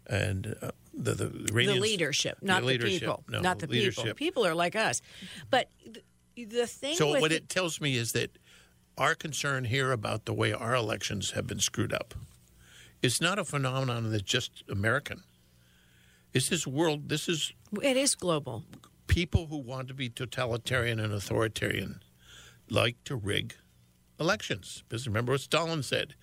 [0.08, 3.80] And uh, the, the, the leadership, not the, leadership, people, no, not the people.
[3.80, 4.18] leadership.
[4.18, 5.02] People are like us,
[5.50, 6.96] but the, the thing.
[6.96, 8.32] So what it tells me is that
[9.00, 12.14] our concern here about the way our elections have been screwed up.
[13.02, 15.24] It's not a phenomenon that's just American.
[16.34, 17.10] It's this world.
[17.10, 18.64] This is it is global.
[19.08, 22.02] people who want to be totalitarian and authoritarian
[22.70, 23.56] like to rig
[24.20, 24.84] elections.
[24.88, 26.14] Because remember what Stalin said: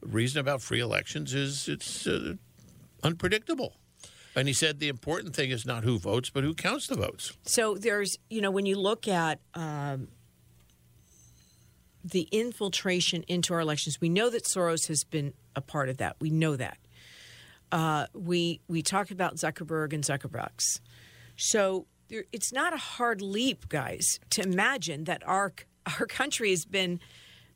[0.00, 2.34] the reason about free elections is it's uh,
[3.02, 3.74] unpredictable.
[4.36, 7.36] And he said the important thing is not who votes, but who counts the votes.
[7.42, 10.06] So there's, you know, when you look at um,
[12.04, 16.16] the infiltration into our elections, we know that Soros has been a part of that.
[16.20, 16.78] We know that.
[17.72, 20.80] Uh, we we talk about Zuckerberg and Zuckerbucks.
[21.36, 25.52] So there, it's not a hard leap, guys, to imagine that our
[25.86, 27.00] our country has been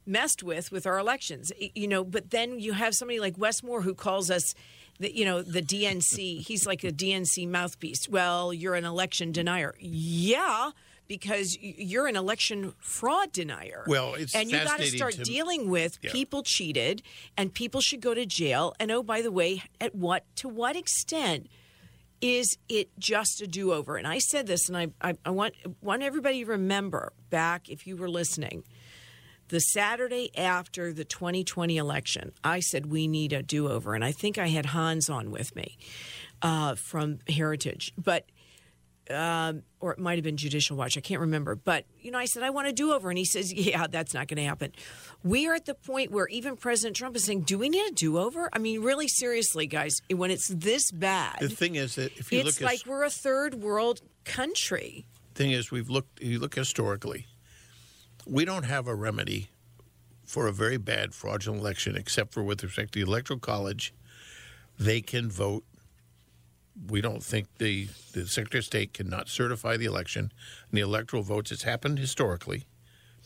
[0.07, 1.53] messed with with our elections.
[1.59, 4.55] You know, but then you have somebody like Wes Moore who calls us
[5.01, 6.47] the, you know the DNC.
[6.47, 8.09] He's like a DNC mouthpiece.
[8.09, 9.75] Well, you're an election denier.
[9.81, 10.71] Yeah,
[11.09, 13.85] because you're an election fraud denier.
[13.87, 16.13] Well, it's and you got to start dealing with Yeah.
[16.13, 17.03] people cheated
[17.37, 18.75] and people should go to jail.
[18.81, 21.49] And oh, by the way, at what to what extent?
[22.21, 23.97] Is it just a do over?
[23.97, 27.87] And I said this, and I, I, I want want everybody to remember back if
[27.87, 28.65] you were listening
[29.49, 33.95] the Saturday after the 2020 election, I said we need a do over.
[33.95, 35.77] And I think I had Hans on with me
[36.41, 38.25] uh, from Heritage, but.
[39.11, 40.97] Um, or it might have been Judicial Watch.
[40.97, 41.55] I can't remember.
[41.55, 43.11] But, you know, I said, I want a do over.
[43.11, 44.73] And he says, Yeah, that's not going to happen.
[45.23, 47.93] We are at the point where even President Trump is saying, Do we need a
[47.95, 48.49] do over?
[48.53, 52.41] I mean, really seriously, guys, when it's this bad, The thing is that if you
[52.41, 55.05] it's look like at we're a third world country.
[55.35, 57.27] thing is we've looked you look historically
[58.27, 59.51] we don't have a remedy
[60.25, 63.93] for a very bad fraudulent election except for with respect to the electoral college
[64.79, 65.63] they can vote
[66.91, 70.33] we don't think the, the secretary of state cannot certify the election
[70.71, 72.65] and the electoral votes it's happened historically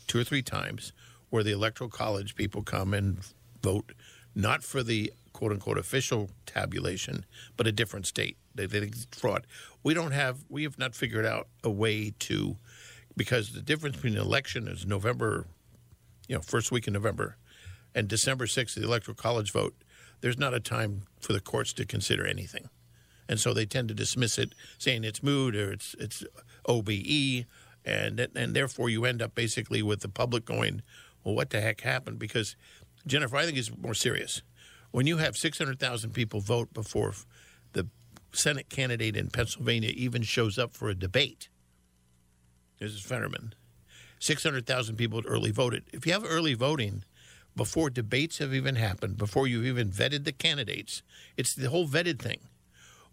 [0.07, 0.93] two or three times
[1.31, 3.19] where the electoral college people come and
[3.63, 3.93] vote
[4.35, 7.25] not for the quote unquote official tabulation,
[7.57, 8.37] but a different state.
[8.55, 9.47] They, think it's fraud.
[9.85, 12.57] We don't have, we have not figured out a way to,
[13.17, 15.47] because the difference between election is November,
[16.27, 17.37] you know, first week in November,
[17.95, 19.75] and December 6th, the electoral college vote,
[20.21, 22.69] there's not a time for the courts to consider anything.
[23.29, 26.25] And so they tend to dismiss it, saying it's mood or it's it's
[26.67, 27.45] OBE,
[27.85, 30.83] and and therefore you end up basically with the public going,
[31.25, 32.19] well, what the heck happened?
[32.19, 32.57] Because
[33.07, 34.43] Jennifer, I think it's more serious.
[34.91, 37.12] When you have 600,000 people vote before
[37.73, 37.88] the
[38.33, 41.51] Senate candidate in Pennsylvania even shows up for a debate,
[42.79, 43.55] this is Fetterman,
[44.21, 45.85] 600,000 people early voted.
[45.93, 47.05] If you have early voting
[47.55, 51.03] before debates have even happened, before you've even vetted the candidates,
[51.37, 52.41] it's the whole vetted thing.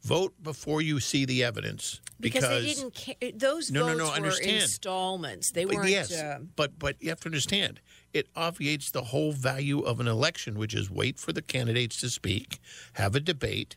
[0.06, 2.94] Vote before you see the evidence Because, they didn't.
[2.96, 4.62] Ca- those No, no, votes no, were understand.
[4.62, 5.52] installments.
[5.52, 5.90] They But weren't.
[5.90, 7.82] yes, uh, but but you have to understand
[8.14, 12.10] it obviates the whole value of an election, which is wait for the candidates to
[12.10, 12.60] speak,
[12.94, 13.76] have a debate,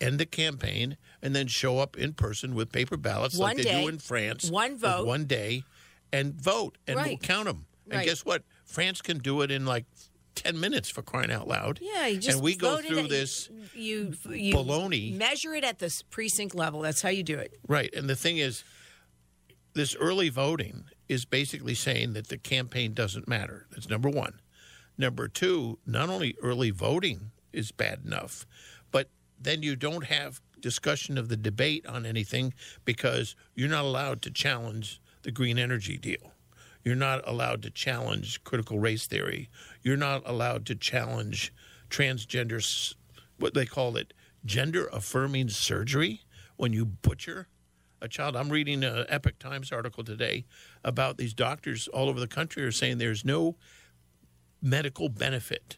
[0.00, 3.88] end the campaign, and then show up in person with paper ballots like they do
[3.88, 4.50] in France.
[4.50, 5.06] one vote.
[5.06, 5.64] one day,
[6.12, 7.64] and vote, and we'll count them.
[7.86, 8.06] And Right.
[8.06, 8.44] guess what?
[8.66, 9.86] France can do it in like
[10.34, 11.78] ten minutes for crying out loud.
[11.80, 13.48] yeah, you just and we go through this.
[13.74, 15.16] You you baloney.
[15.16, 16.80] Measure it at the precinct level.
[16.80, 17.58] That's how you do it.
[17.66, 17.92] Right.
[17.94, 18.64] And the thing is,
[19.74, 23.66] this early voting is basically saying that the campaign doesn't matter.
[23.70, 24.40] That's number one.
[24.98, 28.46] Number two, not only early voting is bad enough,
[28.90, 29.08] but
[29.40, 34.30] then you don't have discussion of the debate on anything because you're not allowed to
[34.30, 36.31] challenge the green energy deal.
[36.84, 39.48] You're not allowed to challenge critical race theory.
[39.82, 41.52] You're not allowed to challenge
[41.90, 42.94] transgender,
[43.38, 44.12] what they call it,
[44.44, 46.22] gender affirming surgery
[46.56, 47.46] when you butcher
[48.00, 48.34] a child.
[48.34, 50.44] I'm reading an Epoch Times article today
[50.82, 53.56] about these doctors all over the country are saying there's no
[54.60, 55.76] medical benefit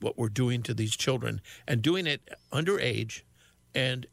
[0.00, 3.22] what we're doing to these children and doing it underage
[3.74, 4.06] and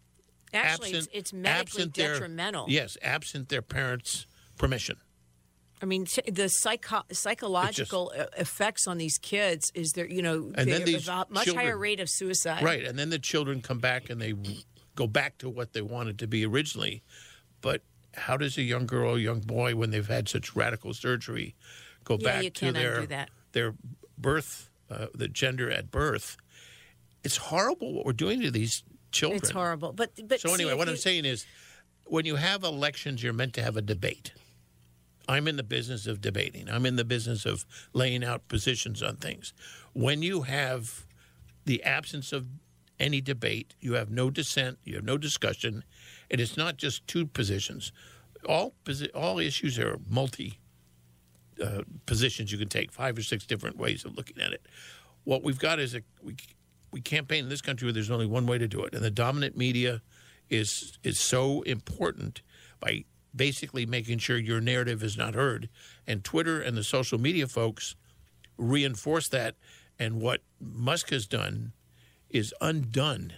[0.53, 2.65] Actually, absent, it's, it's medically absent their- detrimental.
[2.69, 4.25] yes, absent their parents'
[4.57, 4.95] permission.
[5.81, 10.69] I mean, the psycho- psychological uh effects on these kids is there, you know, And
[10.71, 12.63] then these much children- higher rate of suicide.
[12.63, 14.33] Right, and then the children come back and they
[14.95, 17.03] go back to what they wanted to be originally.
[17.61, 17.81] But
[18.13, 21.55] how does a young girl, or young boy, when they've had such radical surgery,
[22.05, 23.05] go Yeah, back to their
[23.51, 23.75] their
[24.17, 26.37] birth, uh, the gender at birth?
[27.23, 29.41] It's horrible what we're doing to these children.
[29.41, 29.91] It's horrible.
[29.91, 31.45] But but So anyway, if what you- I'm saying is,
[32.05, 34.31] when you have elections, you're meant to have a debate.
[35.27, 36.69] I'm in the business of debating.
[36.69, 39.53] I'm in the business of laying out positions on things.
[39.93, 41.05] When you have
[41.65, 42.47] the absence of
[42.99, 45.83] any debate, you have no dissent, you have no discussion,
[46.31, 47.91] and it's not just two positions.
[48.47, 48.73] All
[49.13, 50.59] all issues are multi
[51.63, 54.65] uh, positions you can take, five or six different ways of looking at it.
[55.23, 56.35] What we've got is a we
[56.91, 59.11] we campaign in this country where there's only one way to do it, and the
[59.11, 60.01] dominant media
[60.49, 62.41] is is so important
[62.79, 63.03] by
[63.35, 65.69] basically making sure your narrative is not heard.
[66.07, 67.95] And Twitter and the social media folks
[68.57, 69.55] reinforce that.
[69.99, 71.73] And what Musk has done
[72.29, 73.33] is undone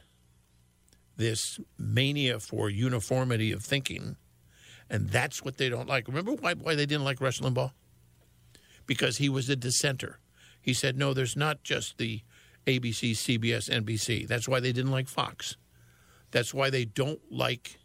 [1.17, 4.17] this mania for uniformity of thinking.
[4.89, 6.07] And that's what they don't like.
[6.07, 7.71] Remember why, why they didn't like Rush Limbaugh?
[8.85, 10.19] Because he was a dissenter.
[10.61, 12.21] He said, no, there's not just the
[12.65, 14.27] ABC, CBS, NBC.
[14.27, 15.57] That's why they didn't like Fox.
[16.31, 17.79] That's why they don't like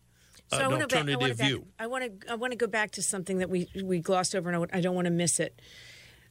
[0.53, 2.57] Uh, so an I wanna back- I wanna back- I want to I want to
[2.57, 5.11] go back to something that we we glossed over, and I I don't want to
[5.11, 5.61] miss it.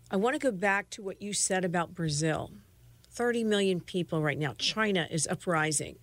[0.09, 2.51] I want to go back to what you said about Brazil.
[3.09, 4.53] Thirty million people right now.
[4.57, 5.97] China is uprising,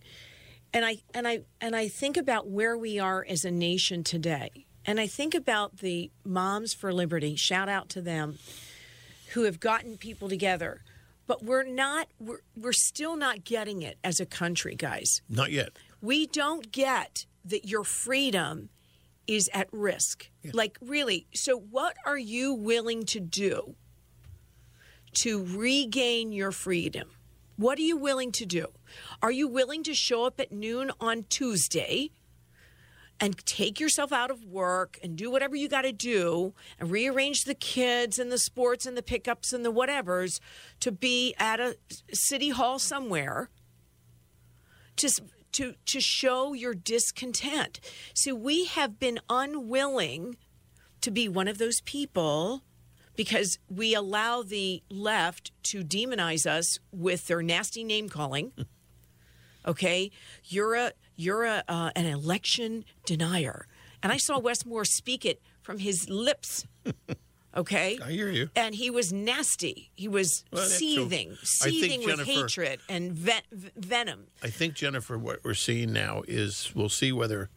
[0.74, 4.66] and I and I and I think about where we are as a nation today,
[4.84, 7.36] and I think about the Moms for Liberty.
[7.36, 8.38] Shout out to them,
[9.34, 10.82] who have gotten people together.
[11.26, 12.08] But we're not.
[12.18, 15.76] We're we're still not getting it as a country, guys Not yet.
[16.00, 18.70] we don't get that your freedom
[19.26, 20.30] is at risk.
[20.52, 21.26] Like, really.
[21.34, 23.74] So, what are you willing to do
[25.14, 27.10] to regain your freedom?
[27.56, 28.68] What are you willing to do?
[29.20, 32.10] Are you willing to show up at noon on Tuesday
[33.20, 37.44] and take yourself out of work and do whatever you got to do and rearrange
[37.44, 40.38] the kids and the sports and the pickups and the whatevers
[40.78, 41.76] to be at a
[42.12, 43.50] city hall somewhere?
[44.98, 47.80] to to to show your discontent.
[48.14, 50.36] See, we have been unwilling
[51.00, 52.62] to be one of those people
[53.16, 58.52] because we allow the left to demonize us with their nasty name calling.
[59.66, 60.10] Okay,
[60.44, 63.66] you're a you're a uh, an election denier,
[64.02, 66.66] and I saw Wes Moore speak it from his lips.
[67.56, 68.50] Okay, I hear you.
[68.54, 69.90] and he was nasty.
[69.96, 73.42] He was Well, seething, seething with Jennifer- hatred and ven-
[73.76, 74.26] venom.
[74.42, 77.48] I think, Jennifer, what we're seeing now is we'll see whether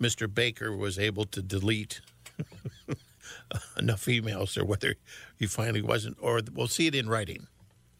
[0.00, 0.32] Mr.
[0.32, 2.00] Baker was able to delete
[3.78, 4.96] enough emails or whether
[5.38, 7.46] he finally wasn't, or we'll see it in writing.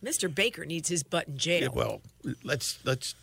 [0.04, 0.32] Mr.
[0.32, 1.62] Baker needs his butt in jail.
[1.62, 2.00] Yeah, well,
[2.44, 3.14] let's let's.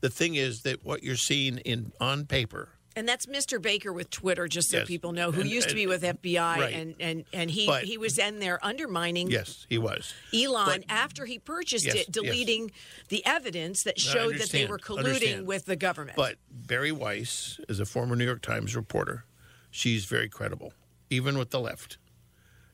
[0.00, 3.60] The thing is that what you're seeing in on paper, and that's Mr.
[3.60, 4.86] Baker with Twitter, just so Yes.
[4.88, 6.74] people know, who And- used to be with FBI, right.
[6.74, 10.12] and and and he But- he was in there undermining yes, he was.
[10.34, 12.72] Elon But- after he purchased Yes, it, deleting
[13.08, 15.46] the evidence that showed that they were colluding understand.
[15.46, 16.16] with the government.
[16.16, 19.24] But Bari Weiss is a former New York Times reporter.
[19.70, 20.74] She's very credible,
[21.10, 21.96] even with the left,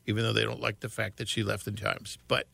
[0.05, 2.17] even though they don't like the fact that she left the Times.
[2.27, 2.47] But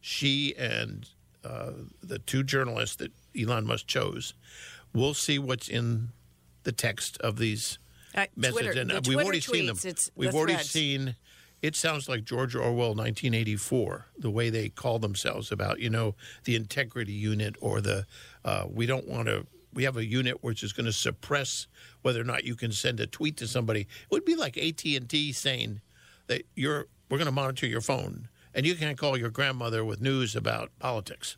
[0.00, 1.08] she and
[1.44, 4.34] uh, the two journalists that Elon Musk chose,
[4.92, 6.12] we'll see what's in
[6.64, 7.78] the text of these
[8.14, 8.60] Uh, messages.
[8.62, 9.78] Twitter- and uh, we've Twitter already seen them.
[9.84, 10.70] it's We've the already threads.
[10.70, 11.16] seen.
[11.62, 16.14] It sounds like George Orwell, 1984, the way they call themselves about, you know,
[16.44, 18.06] the integrity unit or the,
[18.44, 21.66] uh, we don't want to, we have a unit which is going to suppress
[22.02, 23.82] whether or not you can send a tweet to somebody.
[23.82, 25.82] It would be like AT&T saying
[26.28, 30.00] that you're, we're going to monitor your phone and you can't call your grandmother with
[30.00, 31.36] news about politics.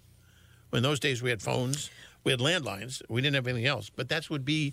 [0.73, 1.91] In those days, we had phones,
[2.25, 3.91] we had landlines, we didn't have anything else.
[3.95, 4.73] But that would be,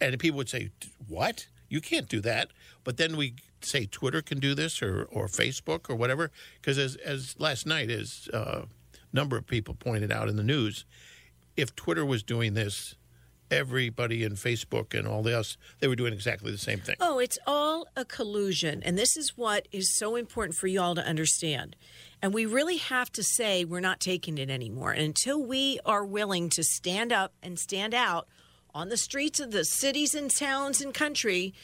[0.00, 0.70] and people would say,
[1.08, 1.48] "What?
[1.68, 2.50] You can't do that."
[2.84, 6.30] But then we say Twitter can do this, or or Facebook, or whatever.
[6.60, 8.66] Because as as last night, as a
[9.12, 10.84] number of people pointed out in the news,
[11.56, 12.94] if Twitter was doing this,
[13.50, 16.96] everybody in Facebook and all else, they were doing exactly the same thing.
[17.00, 18.82] Oh, it's all a collusion.
[18.82, 21.76] And this is what is so important for y'all to understand.
[22.22, 24.92] And we really have to say we're not taking it anymore.
[24.92, 28.26] And until we are willing to stand up and stand out
[28.76, 31.54] on the streets of the cities and towns and country,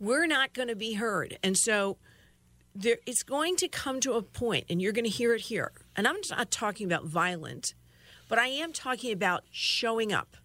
[0.00, 1.38] we're not going to be heard.
[1.40, 1.98] And so
[2.74, 5.70] there, it's going to come to a point, and you're going to hear it here.
[5.94, 7.74] And I'm not talking about violent,
[8.28, 10.36] but I am talking about showing up.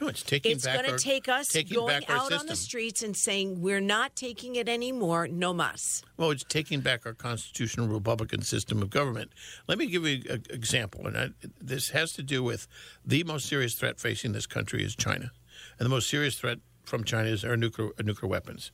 [0.00, 3.60] No, it's taking It's going to take us going out on the streets and saying
[3.60, 5.28] we're not taking it anymore.
[5.28, 6.02] No mas.
[6.16, 9.32] Well, it's taking back our constitutional Republican system of government.
[9.68, 11.30] Let me give you an example, and I,
[11.60, 12.66] this has to do with
[13.04, 15.32] the most serious threat facing this country is China,
[15.80, 18.70] and the most serious threat from China is our nuclear uh, nuclear weapons.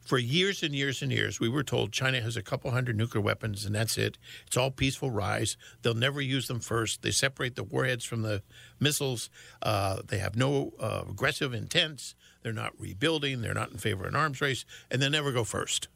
[0.00, 3.22] For years and years and years, we were told China has a couple hundred nuclear
[3.22, 4.18] weapons, and that's it.
[4.46, 5.56] It's all peaceful rise.
[5.82, 7.02] They'll never use them first.
[7.02, 8.42] They separate the warheads from the
[8.80, 9.30] missiles.
[9.62, 12.16] Uh, they have no uh, aggressive intents.
[12.42, 13.42] They're not rebuilding.
[13.42, 15.86] They're not in favor of an arms race, and they'll never go first.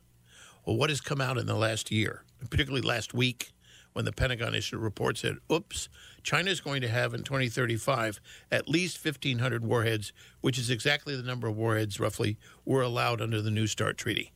[0.64, 3.52] Well, what has come out in the last year, particularly last week,
[3.94, 5.88] when the Pentagon issued a report said, oops,
[6.24, 8.18] China is going to have in 2035
[8.50, 13.40] at least 1,500 warheads, which is exactly the number of warheads roughly were allowed under
[13.40, 14.32] the New START Treaty.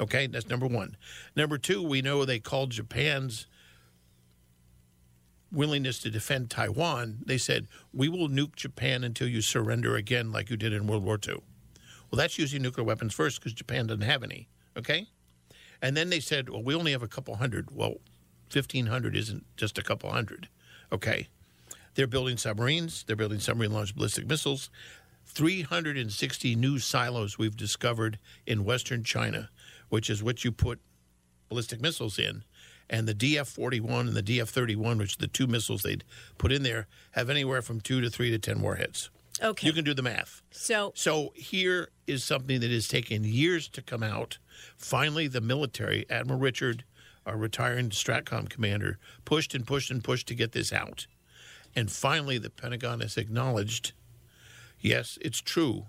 [0.00, 0.96] Okay, that's number one.
[1.36, 3.46] Number two, we know they called Japan's
[5.52, 7.18] willingness to defend Taiwan.
[7.26, 11.04] They said, we will nuke Japan until you surrender again, like you did in World
[11.04, 11.42] War II.
[12.10, 14.48] Well, that's using nuclear weapons first because Japan doesn't have any.
[14.76, 15.08] Okay?
[15.82, 17.70] And then they said, well, we only have a couple hundred.
[17.70, 17.96] Well,
[18.52, 20.48] 1,500 isn't just a couple hundred.
[20.92, 21.28] Okay.
[21.94, 24.70] They're building submarines, they're building submarine launched ballistic missiles.
[25.26, 29.50] 360 new silos we've discovered in Western China,
[29.88, 30.80] which is what you put
[31.48, 32.42] ballistic missiles in.
[32.88, 36.02] And the DF 41 and the DF 31, which are the two missiles they'd
[36.38, 39.10] put in there, have anywhere from two to three to 10 warheads.
[39.42, 39.66] Okay.
[39.66, 40.42] You can do the math.
[40.50, 44.38] So So here is something that has taken years to come out.
[44.76, 46.84] Finally, the military, Admiral Richard,
[47.30, 51.06] our retiring Stratcom commander, pushed and pushed and pushed to get this out.
[51.76, 53.92] And finally, the Pentagon has acknowledged
[54.80, 55.86] yes, it's true.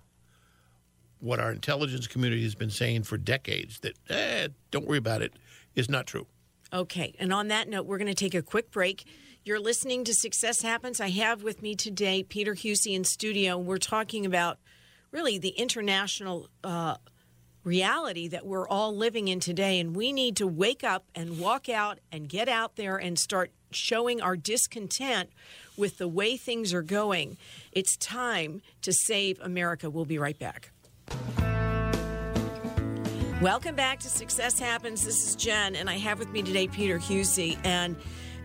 [1.20, 5.34] What our intelligence community has been saying for decades that, eh, don't worry about it,
[5.76, 6.28] is not true.
[6.74, 7.16] Okay.
[7.20, 9.06] And on that note, we're going to take a quick break.
[9.44, 11.02] You're listening to Success Happens.
[11.02, 13.58] I have with me today Peter Huessy in studio.
[13.58, 14.60] We're talking about
[15.12, 16.96] really the international uh,
[17.64, 19.80] reality that we're all living in today.
[19.80, 23.52] And we need to wake up and walk out and get out there and start
[23.72, 25.30] showing our discontent
[25.78, 27.38] with the way things are going.
[27.72, 29.90] It's time to save America.
[29.90, 30.72] We'll be right back.
[33.42, 35.04] Welcome back to Success Happens.
[35.04, 37.58] This is Jen, and I have with me today Peter Huessy.
[37.64, 37.96] And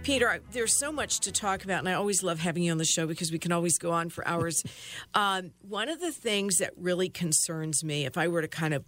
[0.05, 2.79] Peter, I- there's so much to talk about, and I always love having you on
[2.79, 4.63] the show because we can always go on for hours.
[5.15, 8.85] um, one of the things that really concerns me, if I were to kind of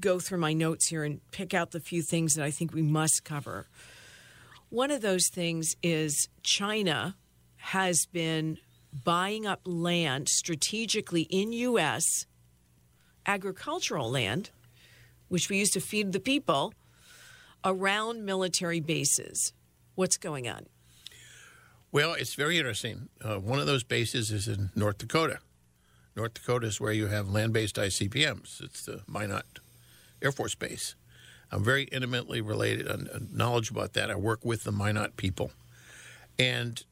[0.00, 2.82] go through my notes here and pick out the few things that I think we
[2.82, 3.66] must cover,
[4.68, 7.16] one of those things is China
[7.56, 8.58] has been
[9.04, 12.26] buying up land strategically in U.S.
[13.26, 14.50] agricultural land
[15.28, 16.72] which we use to feed the people,
[17.64, 19.52] around military bases.
[19.94, 20.66] What's going on?
[21.90, 23.08] Well, it's very interesting.
[23.22, 25.38] Uh, one of those bases is in North Dakota.
[26.14, 28.62] North Dakota is where you have land based ICBMs.
[28.62, 29.60] It's the Minot
[30.26, 30.96] Air Force Base.
[31.52, 34.10] I'm very intimately related and knowledgeable about that.
[34.10, 35.52] I work with the Minot people.
[36.36, 36.82] And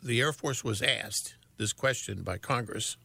[0.00, 2.96] the Air Force was asked this question by Congress.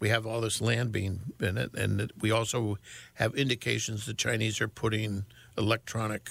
[0.00, 2.78] We have all this land being in it, and we also
[3.14, 5.26] have indications the Chinese are putting
[5.58, 6.30] electronic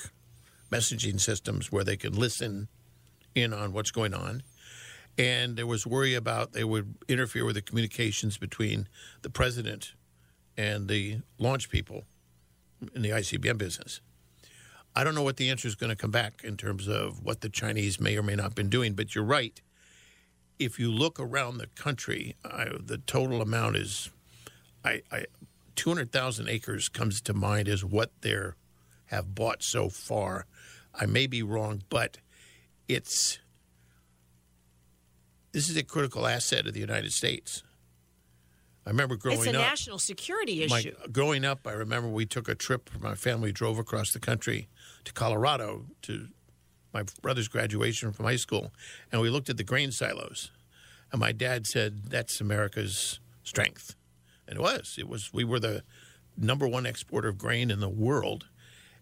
[0.71, 2.67] messaging systems where they can listen
[3.35, 4.41] in on what's going on.
[5.19, 8.87] And there was worry about they would interfere with the communications between
[9.21, 9.93] the president
[10.57, 12.05] and the launch people
[12.93, 14.01] in the ICBM business.
[14.95, 17.41] I don't know what the answer is going to come back in terms of what
[17.41, 19.61] the Chinese may or may not have been doing, but you're right.
[20.57, 24.09] If you look around the country, I, the total amount is
[24.85, 25.25] I, I
[25.75, 28.37] 200,000 acres comes to mind as what they
[29.07, 30.45] have bought so far.
[30.93, 32.19] I may be wrong, but
[32.87, 33.39] it's
[35.51, 37.63] this is a critical asset of the United States.
[38.85, 39.55] I remember growing it's a up.
[39.55, 40.93] national security my, issue.
[41.11, 42.89] growing up, I remember we took a trip.
[42.99, 44.67] My family drove across the country
[45.05, 46.27] to Colorado to
[46.93, 48.71] my brother's graduation from high school,
[49.11, 50.51] and we looked at the grain silos.
[51.11, 53.95] And my dad said, "That's America's strength,"
[54.47, 54.95] and it was.
[54.97, 55.33] It was.
[55.33, 55.83] We were the
[56.37, 58.47] number one exporter of grain in the world,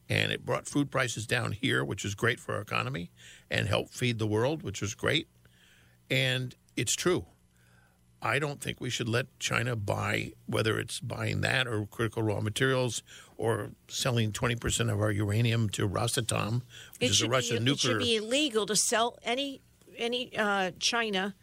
[0.07, 3.11] and it brought food prices down here, which is great for our economy,
[3.49, 5.27] and helped feed the world, which was great.
[6.09, 7.25] And it's true.
[8.23, 12.39] I don't think we should let China buy, whether it's buying that or critical raw
[12.39, 13.03] materials
[13.37, 16.61] or selling 20% of our uranium to Rosatom,
[16.99, 17.97] which is a Russian be, nuclear.
[17.97, 19.61] It should be illegal to sell any
[19.97, 21.35] any uh, China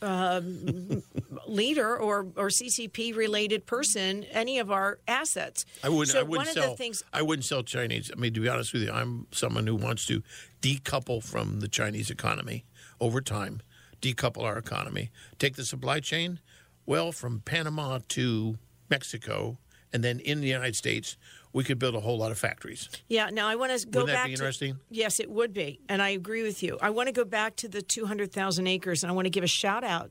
[0.00, 1.02] um,
[1.46, 5.64] leader or or CCP related person any of our assets.
[5.82, 6.10] I wouldn't.
[6.10, 6.64] So I wouldn't one sell.
[6.64, 7.02] of the things.
[7.12, 8.12] I wouldn't sell Chinese.
[8.12, 10.22] I mean, to be honest with you, I'm someone who wants to
[10.62, 12.64] decouple from the Chinese economy
[13.00, 13.60] over time.
[14.00, 15.10] Decouple our economy.
[15.38, 16.40] Take the supply chain.
[16.86, 19.58] Well, from Panama to Mexico,
[19.92, 21.16] and then in the United States,
[21.52, 22.88] we could build a whole lot of factories.
[23.08, 23.28] Yeah.
[23.30, 24.26] Now I want to go Wouldn't that back.
[24.26, 24.76] be to- interesting?
[24.88, 26.78] yes, it would be, and I agree with you.
[26.80, 29.30] I want to go back to the two hundred thousand acres, and I want to
[29.30, 30.10] give a shout out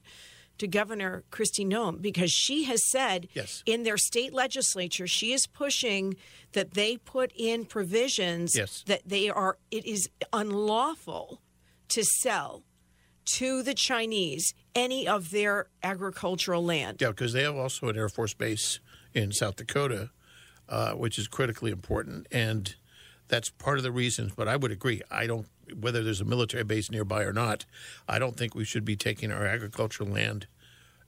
[0.57, 3.63] to Governor Kristi Noem because she has said Yes.
[3.65, 6.15] in their state legislature she is pushing
[6.51, 8.83] that they put in provisions Yes.
[8.85, 11.41] that they are it is unlawful
[11.89, 12.63] to sell
[13.33, 17.01] to the Chinese any of their agricultural land.
[17.01, 18.79] Yeah, because they have also an Air Force base
[19.13, 20.09] in South Dakota,
[20.67, 22.75] uh, which is critically important, and
[23.27, 24.33] that's part of the reasons.
[24.35, 25.01] But I would agree.
[25.11, 25.47] I don't
[25.79, 27.65] whether there's a military base nearby or not.
[28.07, 30.47] I don't think we should be taking our agricultural land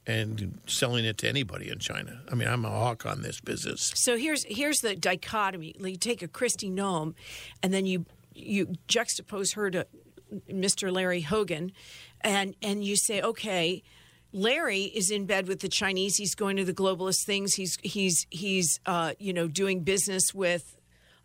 [0.05, 2.22] and selling it to anybody in China.
[2.32, 3.91] I mean, I'm a hawk on this business.
[3.95, 5.76] So here's here's the dichotomy.
[5.80, 7.13] You take a Kristi Noem,
[7.61, 9.86] and then you you juxtapose her to
[10.49, 10.91] Mr.
[10.91, 11.71] Larry Hogan,
[12.21, 13.84] and and you say, okay,
[14.34, 16.15] Larry is in bed with the Chinese.
[16.17, 17.53] He's going to the globalist things.
[17.55, 20.77] He's he's he's uh, you know doing business with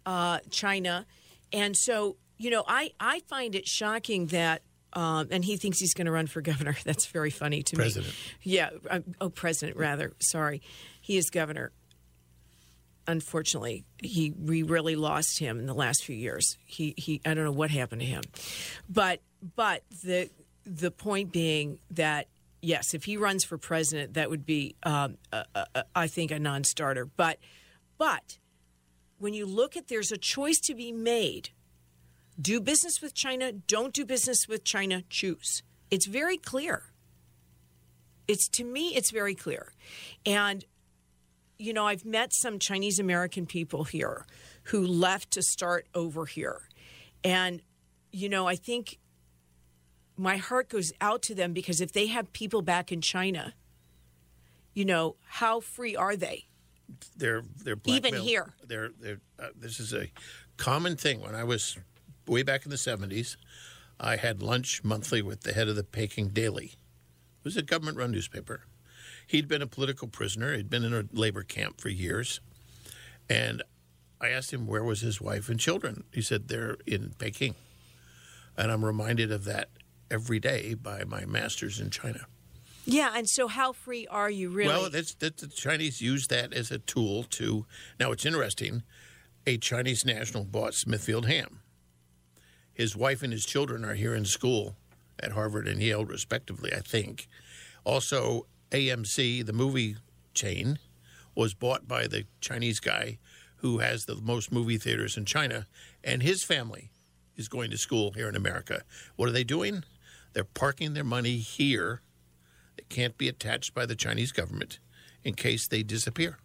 [0.04, 1.06] uh, China,
[1.52, 4.62] and so you know I I find it shocking that.
[4.92, 6.74] Um, and he thinks he's going to run for governor.
[6.84, 8.14] That's very funny to President.
[8.14, 8.52] me.
[8.54, 8.70] Yeah.
[8.88, 10.14] uh, Oh, president, rather.
[10.20, 10.62] Sorry.
[11.02, 11.70] He is governor
[13.06, 16.56] unfortunately, he we really lost him in the last few years.
[16.64, 18.22] He he I don't know what happened to him,
[18.88, 19.20] but
[19.54, 20.30] but the
[20.64, 22.28] the point being that
[22.60, 25.18] yes, if he runs for president, that would be um,
[26.06, 27.06] think a non-starter.
[27.06, 27.38] But
[27.98, 28.38] but
[29.18, 31.50] when you look at there's a choice to be made.
[32.38, 35.62] Do business with China, don't do business with China, choose.
[35.90, 36.82] It's very clear.
[38.28, 39.72] It's to me it's very clear.
[40.26, 40.64] And
[41.58, 44.26] you know, I've met some Chinese American people here
[44.64, 46.62] who left to start over here.
[47.24, 47.62] And,
[48.12, 48.98] you know, I think
[50.16, 53.54] my heart goes out to them because if they have people back in China,
[54.74, 56.46] you know, how free are they?
[57.16, 58.54] They're they're Even here.
[58.64, 60.08] They're they're uh, this is a
[60.56, 61.20] common thing.
[61.20, 61.76] When I was
[62.26, 63.36] way back in the '70s,
[63.98, 66.74] I had lunch monthly with the head of the Peking Daily.
[67.40, 68.62] It was a government-run newspaper.
[69.26, 70.56] He'd been a political prisoner.
[70.56, 72.40] He'd been in a labor camp for years,
[73.28, 73.62] and
[74.20, 76.04] I asked him where was his wife and children.
[76.12, 77.54] He said they're in Peking,
[78.56, 79.68] and I'm reminded of that
[80.10, 82.26] every day by my masters in China.
[82.84, 84.68] Yeah, and so how free are you really?
[84.68, 87.66] Well, that's, that the Chinese use that as a tool to.
[87.98, 88.84] Now, it's interesting.
[89.44, 91.60] A Chinese national bought Smithfield Ham.
[92.72, 94.76] His wife and his children are here in school
[95.18, 97.26] at Harvard and Yale, respectively, I think.
[97.84, 99.96] Also, AMC, the movie
[100.34, 100.78] chain,
[101.34, 103.18] was bought by the Chinese guy
[103.56, 105.66] who has the most movie theaters in China,
[106.04, 106.90] and his family
[107.36, 108.82] is going to school here in America.
[109.16, 109.84] What are they doing?
[110.32, 112.02] They're parking their money here
[112.76, 114.78] that can't be attached by the Chinese government
[115.24, 116.38] in case they disappear.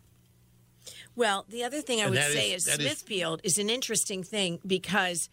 [1.16, 3.70] Well, the other thing I And would say is- is, that is- Smithfield is, an
[3.70, 5.30] interesting thing because,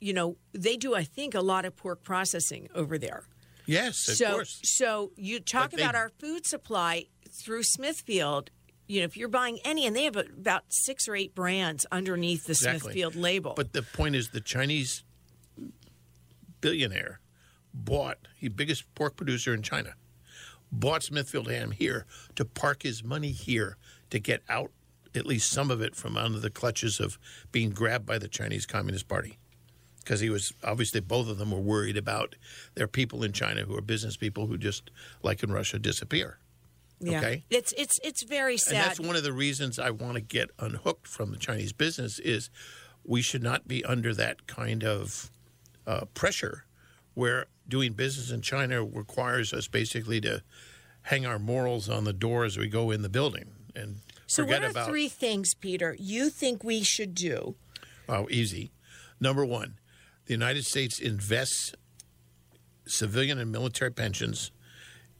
[0.00, 3.24] you know, they do, I think, a lot of pork processing over there.
[3.66, 4.60] Yes, of so, course.
[4.64, 8.50] so you talk they- about our food supply through Smithfield.
[8.86, 12.44] You know, if you're buying any, and they have about six or eight brands underneath
[12.44, 12.80] the Exactly.
[12.80, 13.54] Smithfield label.
[13.56, 15.04] But the point is, the Chinese
[16.60, 17.20] billionaire
[17.72, 19.94] bought the biggest pork producer in China,
[20.70, 22.06] bought Smithfield Ham here
[22.36, 23.76] to park his money here
[24.10, 24.70] to get out
[25.14, 27.18] at least some of it from under the clutches of
[27.52, 29.38] being grabbed by the Chinese Communist Party.
[30.04, 32.36] Because he was obviously both of them were worried about
[32.74, 34.90] their people in China who are business people who just,
[35.22, 36.38] like in Russia, disappear.
[37.00, 37.18] yeah.
[37.18, 37.44] okay.
[37.50, 38.84] it's it's it's very And sad.
[38.84, 42.50] that's one of the reasons I want to get unhooked from the Chinese business is
[43.04, 45.30] we should not be under that kind of
[45.86, 46.64] uh, pressure
[47.14, 50.42] where doing business in China requires us basically to
[51.02, 53.96] hang our morals on the door as we go in the building and
[54.26, 57.56] so, forget what are about three things, Peter, you think we should do?
[58.08, 58.70] Oh, easy.
[59.20, 59.74] Number one,
[60.26, 61.74] the United States invests
[62.86, 64.50] civilian and military pensions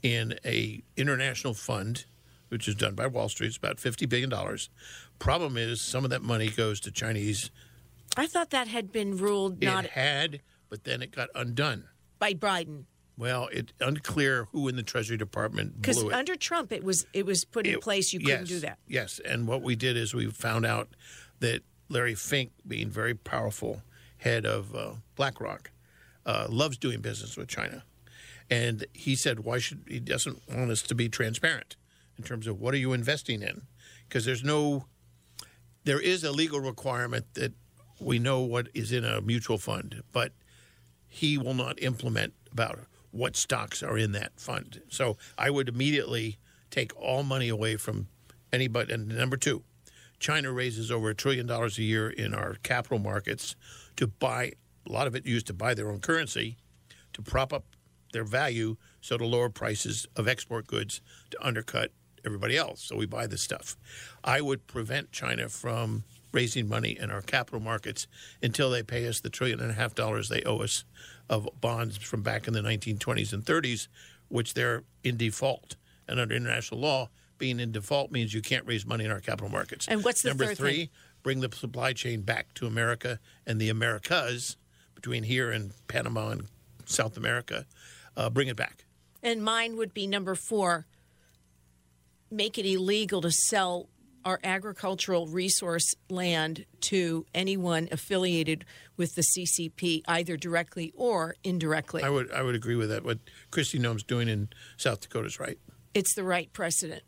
[0.03, 2.05] in a international fund,
[2.49, 3.49] which is done by Wall Street.
[3.49, 4.71] It's about fifty billion dollars.
[5.19, 7.51] Problem is, some of that money goes to Chinese.
[8.17, 9.63] I thought that had been ruled not.
[9.63, 11.85] It not had, but then it got undone.
[12.19, 12.85] by Biden.
[13.17, 17.45] Well, it's unclear who in the Treasury Department Because under Trump, it was it was
[17.45, 18.13] put in It- place.
[18.13, 18.79] You couldn't do that.
[18.89, 20.89] Yes, and what we did is we found out
[21.39, 23.83] that Larry Fink, being very powerful
[24.25, 25.71] head of uh, BlackRock,
[26.25, 27.85] uh, loves doing business with China,
[28.51, 31.77] and he said, "Why should he doesn't want us to be transparent
[32.17, 33.63] in terms of what are you investing in?
[34.09, 34.87] Because there's no,
[35.85, 37.53] there is a legal requirement that
[38.01, 40.33] we know what is in a mutual fund, but
[41.07, 44.81] he will not implement about what stocks are in that fund.
[44.89, 46.39] So I would immediately
[46.71, 48.09] take all money away from
[48.53, 48.93] anybody.
[48.93, 49.63] And number two,
[50.19, 53.55] China raises over a trillion dollars a year in our capital markets
[53.97, 54.53] to buy
[54.87, 56.57] a lot of it used to buy their own currency
[57.13, 57.65] to prop up
[58.13, 61.91] their value so to lower prices of export goods to undercut
[62.25, 62.83] everybody else.
[62.83, 63.77] So we buy this stuff.
[64.23, 68.07] I would prevent China from raising money in our capital markets
[68.43, 70.85] until they pay us the trillion and a half dollars they owe us
[71.31, 73.89] of bonds from back in the 1920s and 30s,
[74.29, 75.77] which they're in default.
[76.09, 79.49] And under international law, being in default means you can't raise money in our capital
[79.49, 79.87] markets.
[79.89, 80.77] And what's the number third three?
[80.77, 80.89] thing?
[81.25, 84.57] Bring the supply chain back to America and the Americas
[84.95, 86.47] between here and Panama and
[86.85, 87.67] South America.
[88.17, 88.85] Uh, bring it back.
[89.23, 90.87] And mine would be number four
[92.31, 93.89] make it illegal to sell
[94.25, 98.65] our agricultural resource land to anyone affiliated
[98.97, 102.03] with the CCP, either directly or indirectly.
[102.03, 103.05] I would I would agree with that.
[103.05, 103.19] What
[103.51, 105.59] Kristi Noem's doing in South Dakota is right.
[105.93, 107.03] It's the right precedent.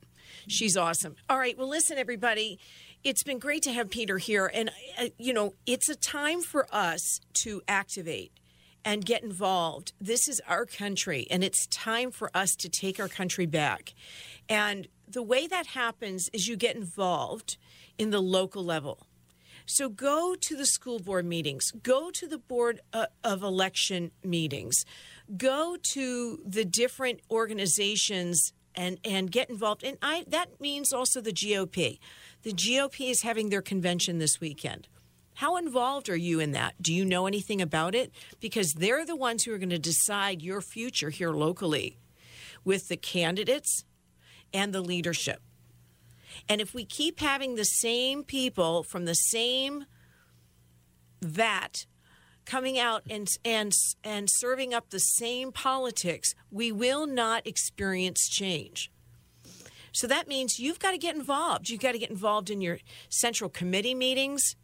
[0.48, 1.16] She's awesome.
[1.28, 1.56] All right.
[1.56, 2.58] Well, listen, everybody.
[3.06, 4.50] It's been great to have Peter here.
[4.52, 4.68] And,
[5.00, 8.32] uh, you know, it's a time for us to activate
[8.84, 9.92] and get involved.
[10.00, 13.94] This is our country, and it's time for us to take our country back.
[14.48, 17.58] And the way that happens is you get involved
[17.96, 19.06] in the local level.
[19.66, 24.84] So go to the school board meetings, go to the board uh, of election meetings,
[25.36, 29.82] go to the different organizations and and get involved.
[29.82, 31.98] And I that means also the GOP.
[32.46, 34.86] The GOP is having their convention this weekend.
[35.34, 36.80] How involved are you in that?
[36.80, 38.12] Do you know anything about it?
[38.38, 41.98] Because they're the ones who are going to decide your future here locally
[42.64, 43.82] with the candidates
[44.54, 45.42] and the leadership.
[46.48, 49.86] And if we keep having the same people from the same
[51.20, 51.84] vat
[52.44, 53.72] coming out and and
[54.04, 58.92] and serving up the same politics, we will not experience change.
[59.96, 61.70] So that means you've got to get involved.
[61.70, 64.54] You've got to get involved in your central committee meetings.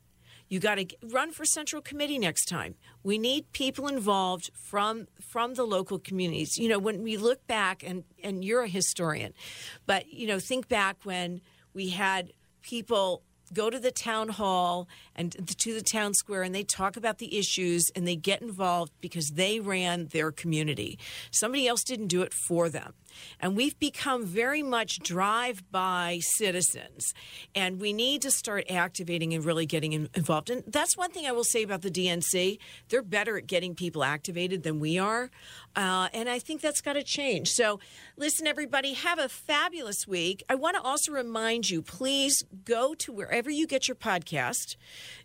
[0.50, 2.74] You got to run for central committee next time.
[3.02, 6.58] We need people involved from from the local communities.
[6.58, 9.32] You know, when we look back and and you're a historian,
[9.86, 11.40] but you know, think back when
[11.72, 13.22] we had people
[13.54, 17.38] go to the town hall and to the town square and they talk about the
[17.38, 20.98] issues and they get involved because they ran their community.
[21.30, 22.92] Somebody else didn't do it for them.
[23.40, 27.12] And we've become very much drive by citizens.
[27.54, 30.50] And we need to start activating and really getting involved.
[30.50, 32.58] And that's one thing I will say about the DNC.
[32.88, 35.30] They're better at getting people activated than we are.
[35.74, 37.48] Uh, and I think that's got to change.
[37.50, 37.80] So,
[38.16, 40.42] listen, everybody, have a fabulous week.
[40.48, 44.76] I want to also remind you please go to wherever you get your podcast,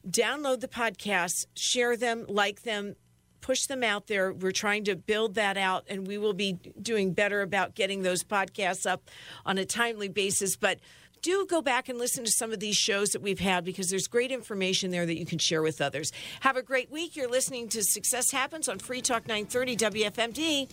[0.07, 2.95] download the podcasts, share them, like them,
[3.41, 4.33] push them out there.
[4.33, 8.23] We're trying to build that out, and we will be doing better about getting those
[8.23, 9.09] podcasts up
[9.45, 10.55] on a timely basis.
[10.55, 10.79] But
[11.21, 14.07] do go back and listen to some of these shows that we've had because there's
[14.07, 16.11] great information there that you can share with others.
[16.41, 17.15] Have a great week.
[17.15, 20.69] You're listening to Success Happens on Free Talk 930 WFMD.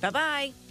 [0.00, 0.69] Bye bye.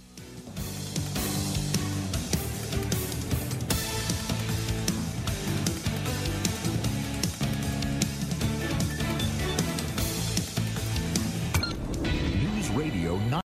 [12.80, 13.30] Radio 9.